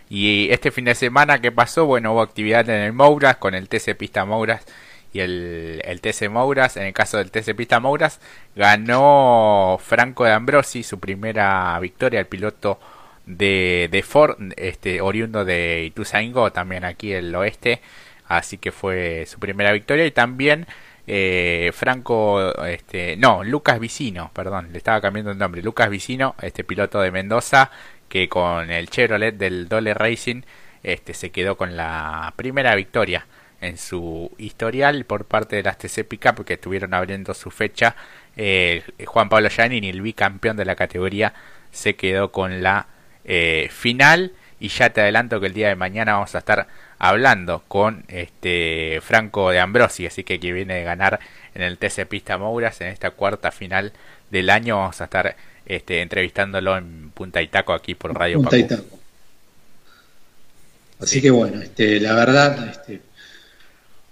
Y 0.09 0.49
este 0.51 0.71
fin 0.71 0.85
de 0.85 0.95
semana 0.95 1.41
que 1.41 1.51
pasó, 1.51 1.87
bueno, 1.87 2.13
hubo 2.13 2.23
actividad 2.23 2.69
en 2.69 2.83
el 2.83 2.93
Mouras 2.93 3.37
con 3.37 3.55
el 3.55 3.69
TC 3.69 3.97
Pista 3.97 4.25
Mouras 4.25 4.65
y 5.15 5.21
el, 5.21 5.81
el 5.85 6.01
TC 6.01 6.29
Mouras, 6.29 6.77
en 6.77 6.83
el 6.83 6.93
caso 6.93 7.19
del 7.19 7.31
TC 7.31 7.55
Pista 7.55 7.79
Mouras, 7.79 8.21
ganó 8.57 9.79
Franco 9.81 10.25
de 10.25 10.33
Ambrosi 10.33 10.83
su 10.83 10.99
primera 10.99 11.79
victoria, 11.79 12.19
el 12.19 12.27
piloto 12.27 12.81
de, 13.25 13.89
de 13.93 14.03
Ford, 14.03 14.37
este, 14.57 15.01
oriundo 15.01 15.45
de 15.45 15.85
Ituzaingó, 15.87 16.53
también 16.53 16.85
aquí 16.85 17.13
el 17.13 17.33
oeste, 17.35 17.81
así 18.27 18.59
que 18.59 18.73
fue 18.73 19.25
su 19.27 19.39
primera 19.39 19.71
victoria. 19.73 20.05
Y 20.05 20.11
también 20.11 20.67
eh, 21.07 21.71
Franco, 21.75 22.53
este, 22.65 23.17
no, 23.17 23.45
Lucas 23.45 23.79
Vicino, 23.79 24.33
perdón, 24.35 24.71
le 24.73 24.79
estaba 24.79 25.01
cambiando 25.01 25.31
el 25.31 25.39
nombre, 25.39 25.63
Lucas 25.63 25.91
Vicino, 25.91 26.35
este 26.43 26.65
piloto 26.65 27.01
de 27.01 27.13
Mendoza, 27.13 27.71
que 28.09 28.29
con 28.29 28.69
el 28.69 28.91
Chevrolet 28.91 29.37
del 29.37 29.69
Dole 29.69 29.95
Racing, 29.95 30.43
este, 30.83 31.15
se 31.15 31.31
quedó 31.31 31.57
con 31.57 31.77
la 31.77 32.33
primera 32.37 32.75
victoria 32.75 33.27
en 33.65 33.79
su 33.79 34.31
historial 34.39 35.05
por 35.05 35.25
parte 35.25 35.57
de 35.57 35.63
las 35.63 35.79
TC 35.79 36.05
Pickup 36.07 36.45
que 36.45 36.55
estuvieron 36.55 36.95
abriendo 36.95 37.35
su 37.35 37.51
fecha. 37.51 37.97
Eh, 38.37 38.83
Juan 39.07 39.29
Pablo 39.29 39.49
Giannini, 39.49 39.89
el 39.89 40.03
bicampeón 40.03 40.57
de 40.57 40.65
la 40.65 40.75
categoría, 40.75 41.35
se 41.73 41.97
quedó 41.97 42.31
con 42.33 42.63
la 42.63 42.87
eh, 43.25 43.69
final. 43.71 44.33
Y 44.61 44.69
ya 44.69 44.91
te 44.91 45.01
adelanto 45.01 45.41
que 45.41 45.47
el 45.47 45.55
día 45.55 45.69
de 45.69 45.77
mañana 45.77 46.15
vamos 46.15 46.35
a 46.35 46.39
estar 46.39 46.67
hablando 46.99 47.65
con 47.69 48.05
este 48.09 49.01
Franco 49.03 49.51
de 49.51 49.61
Ambrosi, 49.61 50.07
así 50.07 50.25
que 50.25 50.41
que 50.41 50.53
viene 50.53 50.75
de 50.75 50.85
ganar 50.85 51.21
en 51.55 51.63
el 51.63 51.77
TC 51.77 52.07
Pista 52.07 52.39
Mouras 52.39 52.81
en 52.81 52.89
esta 52.89 53.11
cuarta 53.11 53.51
final 53.51 53.93
del 54.31 54.49
año. 54.49 54.77
Vamos 54.77 55.01
a 55.01 55.05
estar 55.05 55.37
este, 55.67 56.01
entrevistándolo 56.01 56.79
en 56.79 57.11
Punta 57.11 57.43
Itaco 57.43 57.73
aquí 57.73 57.95
por 57.95 58.15
Radio 58.15 58.41
Punta 58.43 58.57
Así 61.01 61.21
que 61.21 61.31
bueno, 61.31 61.61
este, 61.61 62.01
la 62.01 62.15
verdad, 62.15 62.69
este, 62.69 63.01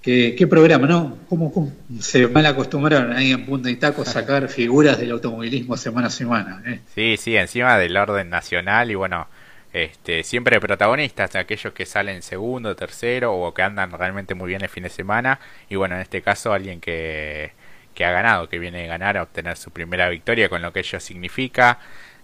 ¿Qué, 0.03 0.47
programa, 0.51 0.89
no? 0.89 1.17
¿Cómo, 1.29 1.73
se 2.01 2.27
mal 2.27 2.45
acostumbraron 2.47 3.13
ahí 3.13 3.31
en 3.31 3.47
Punta 3.47 3.71
y 3.71 3.77
Taco 3.77 4.03
a 4.03 4.05
sacar 4.05 4.49
figuras 4.49 4.99
del 4.99 5.13
automovilismo 5.13 5.77
semana 5.77 6.09
a 6.09 6.11
semana? 6.11 6.61
Eh? 6.67 6.81
Sí, 6.93 7.17
sí, 7.17 7.37
encima 7.37 7.79
del 7.79 7.97
orden 7.97 8.29
nacional 8.29 8.91
y 8.91 8.97
bueno, 8.97 9.29
este, 9.73 10.25
siempre 10.25 10.59
protagonistas, 10.59 11.37
aquellos 11.37 11.73
que 11.73 11.87
salen 11.87 12.23
segundo, 12.23 12.75
tercero 12.75 13.33
o 13.33 13.55
que 13.55 13.63
andan 13.63 13.93
realmente 13.93 14.35
muy 14.35 14.49
bien 14.49 14.63
el 14.63 14.69
fin 14.69 14.83
de 14.83 14.89
semana 14.91 15.39
y 15.69 15.77
bueno, 15.77 15.95
en 15.95 16.01
este 16.01 16.21
caso 16.21 16.53
alguien 16.53 16.81
que, 16.81 17.53
que 17.95 18.05
ha 18.05 18.11
ganado, 18.11 18.49
que 18.49 18.59
viene 18.59 18.85
a 18.85 18.89
ganar 18.89 19.17
a 19.17 19.23
obtener 19.23 19.57
su 19.57 19.71
primera 19.71 20.09
victoria 20.09 20.49
con 20.49 20.63
lo 20.63 20.73
que 20.73 20.81
ello 20.81 20.99
significa. 20.99 21.79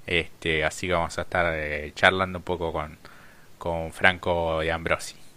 Este, 0.05 0.65
así 0.65 0.89
que 0.89 0.95
vamos 0.95 1.17
a 1.19 1.23
estar 1.23 1.55
eh, 1.55 1.93
charlando 1.95 2.39
un 2.39 2.45
poco 2.45 2.73
con, 2.73 2.99
con 3.57 3.93
Franco 3.93 4.61
de 4.61 4.73
Ambrosi. 4.73 5.28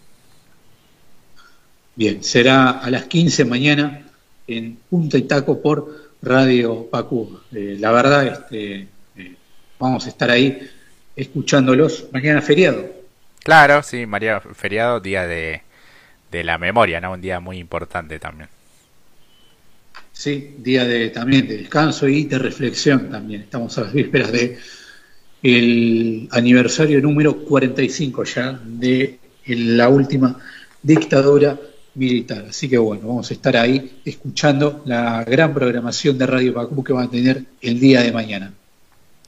Bien, 1.96 2.24
será 2.24 2.72
a 2.72 2.90
las 2.90 3.06
15 3.06 3.46
mañana 3.46 4.02
en 4.48 4.78
Punta 4.90 5.18
y 5.18 5.24
Taco 5.24 5.62
por 5.62 6.12
Radio 6.22 6.88
Pacú. 6.90 7.40
Eh, 7.54 7.78
la 7.80 7.92
verdad, 7.92 8.28
este, 8.28 8.88
eh, 9.18 9.36
vamos 9.78 10.06
a 10.06 10.10
estar 10.10 10.32
ahí 10.32 10.70
escuchándolos. 11.16 12.06
Mañana 12.12 12.42
feriado. 12.42 12.86
Claro, 13.44 13.84
sí, 13.84 14.06
María 14.06 14.40
feriado, 14.40 15.00
día 15.00 15.26
de, 15.26 15.64
de 16.32 16.44
la 16.44 16.58
memoria, 16.58 17.02
¿no? 17.02 17.12
Un 17.12 17.22
día 17.22 17.40
muy 17.40 17.58
importante 17.58 18.20
también. 18.20 18.50
Sí, 20.14 20.56
día 20.60 20.86
de 20.86 21.10
también 21.10 21.48
de 21.48 21.58
descanso 21.58 22.08
y 22.08 22.26
de 22.26 22.38
reflexión 22.38 23.10
también. 23.10 23.42
Estamos 23.42 23.78
a 23.78 23.82
las 23.82 23.94
vísperas 23.94 24.32
de 24.32 24.60
el 25.44 26.30
aniversario 26.32 27.02
número 27.02 27.44
45 27.44 28.24
ya 28.26 28.60
de 28.64 29.18
la 29.48 29.90
última 29.90 30.40
dictadura 30.84 31.60
militar. 31.96 32.46
Así 32.50 32.70
que 32.70 32.78
bueno, 32.78 33.08
vamos 33.08 33.30
a 33.32 33.34
estar 33.34 33.58
ahí 33.58 34.02
escuchando 34.06 34.82
la 34.86 35.24
gran 35.24 35.54
programación 35.54 36.18
de 36.18 36.28
Radio 36.28 36.54
Pacú 36.54 36.84
que 36.84 36.94
va 36.94 37.04
a 37.04 37.10
tener 37.10 37.44
el 37.62 37.80
día 37.80 38.02
de 38.02 38.12
mañana. 38.12 38.54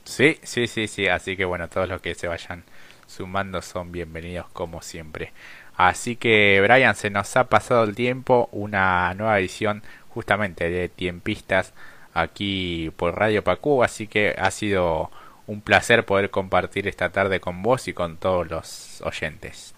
Sí, 0.04 0.38
sí, 0.42 0.66
sí, 0.66 0.86
sí. 0.86 1.08
Así 1.08 1.36
que 1.36 1.44
bueno, 1.44 1.68
todos 1.68 1.88
los 1.88 2.00
que 2.00 2.14
se 2.14 2.28
vayan 2.28 2.64
sumando 3.06 3.62
son 3.62 3.92
bienvenidos 3.92 4.46
como 4.52 4.82
siempre. 4.82 5.32
Así 5.76 6.16
que 6.16 6.60
Brian, 6.62 6.94
se 6.94 7.10
nos 7.10 7.36
ha 7.36 7.44
pasado 7.44 7.84
el 7.84 7.94
tiempo, 7.94 8.48
una 8.52 9.12
nueva 9.14 9.38
edición 9.40 9.82
justamente 10.08 10.70
de 10.70 10.88
Tiempistas 10.88 11.72
aquí 12.12 12.92
por 12.96 13.18
Radio 13.18 13.42
Pacú, 13.42 13.82
así 13.82 14.06
que 14.06 14.34
ha 14.38 14.50
sido 14.52 15.10
un 15.46 15.60
placer 15.60 16.06
poder 16.06 16.30
compartir 16.30 16.86
esta 16.86 17.10
tarde 17.10 17.40
con 17.40 17.62
vos 17.62 17.88
y 17.88 17.92
con 17.92 18.16
todos 18.16 18.48
los 18.48 19.02
oyentes. 19.02 19.74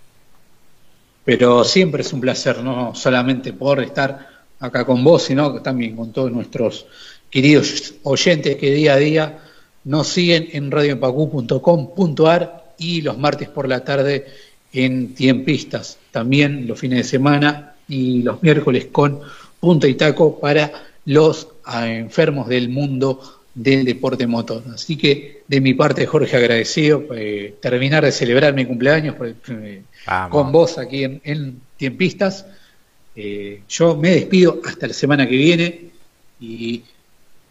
Pero 1.26 1.64
siempre 1.64 2.02
es 2.02 2.12
un 2.12 2.20
placer, 2.20 2.62
no 2.62 2.94
solamente 2.94 3.52
por 3.52 3.82
estar 3.82 4.28
acá 4.60 4.86
con 4.86 5.02
vos, 5.02 5.24
sino 5.24 5.60
también 5.60 5.96
con 5.96 6.12
todos 6.12 6.30
nuestros 6.30 6.86
queridos 7.28 7.94
oyentes 8.04 8.54
que 8.54 8.70
día 8.70 8.94
a 8.94 8.96
día 8.96 9.38
nos 9.82 10.06
siguen 10.06 10.48
en 10.52 10.70
radiopacu.com.ar 10.70 12.74
y 12.78 13.02
los 13.02 13.18
martes 13.18 13.48
por 13.48 13.68
la 13.68 13.84
tarde 13.84 14.26
en 14.72 15.14
Tiempistas, 15.14 15.98
también 16.12 16.68
los 16.68 16.78
fines 16.78 16.98
de 16.98 17.04
semana 17.04 17.74
y 17.88 18.22
los 18.22 18.40
miércoles 18.40 18.86
con 18.92 19.18
Punta 19.58 19.88
y 19.88 19.94
Taco 19.94 20.38
para 20.38 20.70
los 21.06 21.48
ah, 21.64 21.88
enfermos 21.88 22.46
del 22.46 22.68
mundo 22.68 23.42
del 23.52 23.84
deporte 23.84 24.28
motor. 24.28 24.62
Así 24.72 24.96
que 24.96 25.42
de 25.48 25.60
mi 25.60 25.74
parte, 25.74 26.06
Jorge, 26.06 26.36
agradecido 26.36 27.02
eh, 27.16 27.56
terminar 27.60 28.04
de 28.04 28.12
celebrar 28.12 28.54
mi 28.54 28.64
cumpleaños 28.64 29.16
eh, 29.48 29.82
con 30.30 30.52
vos 30.52 30.78
aquí 30.78 31.04
en, 31.04 31.60
Tiempistas. 31.76 32.46
Eh, 33.14 33.62
yo 33.68 33.96
me 33.96 34.10
despido 34.10 34.60
hasta 34.64 34.86
la 34.86 34.94
semana 34.94 35.26
que 35.28 35.36
viene 35.36 35.90
y 36.40 36.82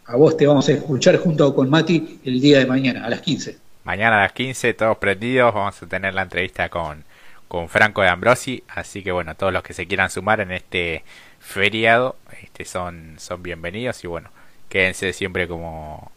a 0.06 0.16
vos 0.16 0.36
te 0.36 0.46
vamos 0.46 0.68
a 0.68 0.72
escuchar 0.72 1.16
junto 1.18 1.54
con 1.54 1.68
Mati 1.68 2.20
el 2.24 2.40
día 2.40 2.58
de 2.58 2.66
mañana, 2.66 3.04
a 3.04 3.10
las 3.10 3.20
15. 3.20 3.58
Mañana 3.84 4.18
a 4.18 4.22
las 4.22 4.32
15, 4.32 4.74
todos 4.74 4.98
prendidos, 4.98 5.54
vamos 5.54 5.80
a 5.82 5.86
tener 5.86 6.14
la 6.14 6.22
entrevista 6.22 6.68
con, 6.68 7.04
con 7.48 7.68
Franco 7.68 8.02
de 8.02 8.08
Ambrosi, 8.08 8.62
así 8.68 9.02
que 9.02 9.12
bueno, 9.12 9.34
todos 9.34 9.52
los 9.52 9.62
que 9.62 9.74
se 9.74 9.86
quieran 9.86 10.10
sumar 10.10 10.40
en 10.40 10.52
este 10.52 11.04
feriado 11.38 12.16
este, 12.42 12.64
son, 12.64 13.14
son 13.18 13.42
bienvenidos 13.42 14.02
y 14.02 14.08
bueno, 14.08 14.30
quédense 14.68 15.12
siempre 15.12 15.46
como, 15.46 16.10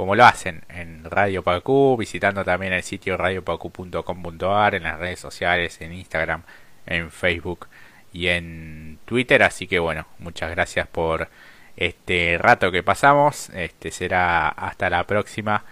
como 0.00 0.14
lo 0.14 0.24
hacen 0.24 0.62
en 0.70 1.04
Radio 1.04 1.42
Pacu, 1.42 1.94
visitando 1.98 2.42
también 2.42 2.72
el 2.72 2.82
sitio 2.82 3.18
radiopacu.com.ar, 3.18 4.74
en 4.74 4.84
las 4.84 4.98
redes 4.98 5.20
sociales, 5.20 5.78
en 5.82 5.92
Instagram, 5.92 6.42
en 6.86 7.10
Facebook 7.10 7.68
y 8.10 8.28
en 8.28 8.98
Twitter. 9.04 9.42
Así 9.42 9.66
que 9.66 9.78
bueno, 9.78 10.06
muchas 10.18 10.52
gracias 10.52 10.88
por 10.88 11.28
este 11.76 12.38
rato 12.38 12.72
que 12.72 12.82
pasamos. 12.82 13.50
Este 13.50 13.90
será 13.90 14.48
hasta 14.48 14.88
la 14.88 15.04
próxima 15.04 15.64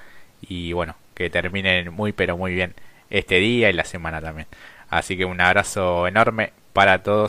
y 0.42 0.74
bueno, 0.74 0.94
que 1.14 1.30
terminen 1.30 1.90
muy 1.90 2.12
pero 2.12 2.36
muy 2.36 2.52
bien 2.52 2.74
este 3.08 3.36
día 3.36 3.70
y 3.70 3.72
la 3.72 3.84
semana 3.84 4.20
también. 4.20 4.46
Así 4.90 5.16
que 5.16 5.24
un 5.24 5.40
abrazo 5.40 6.06
enorme 6.06 6.52
para 6.74 7.02
todos 7.02 7.26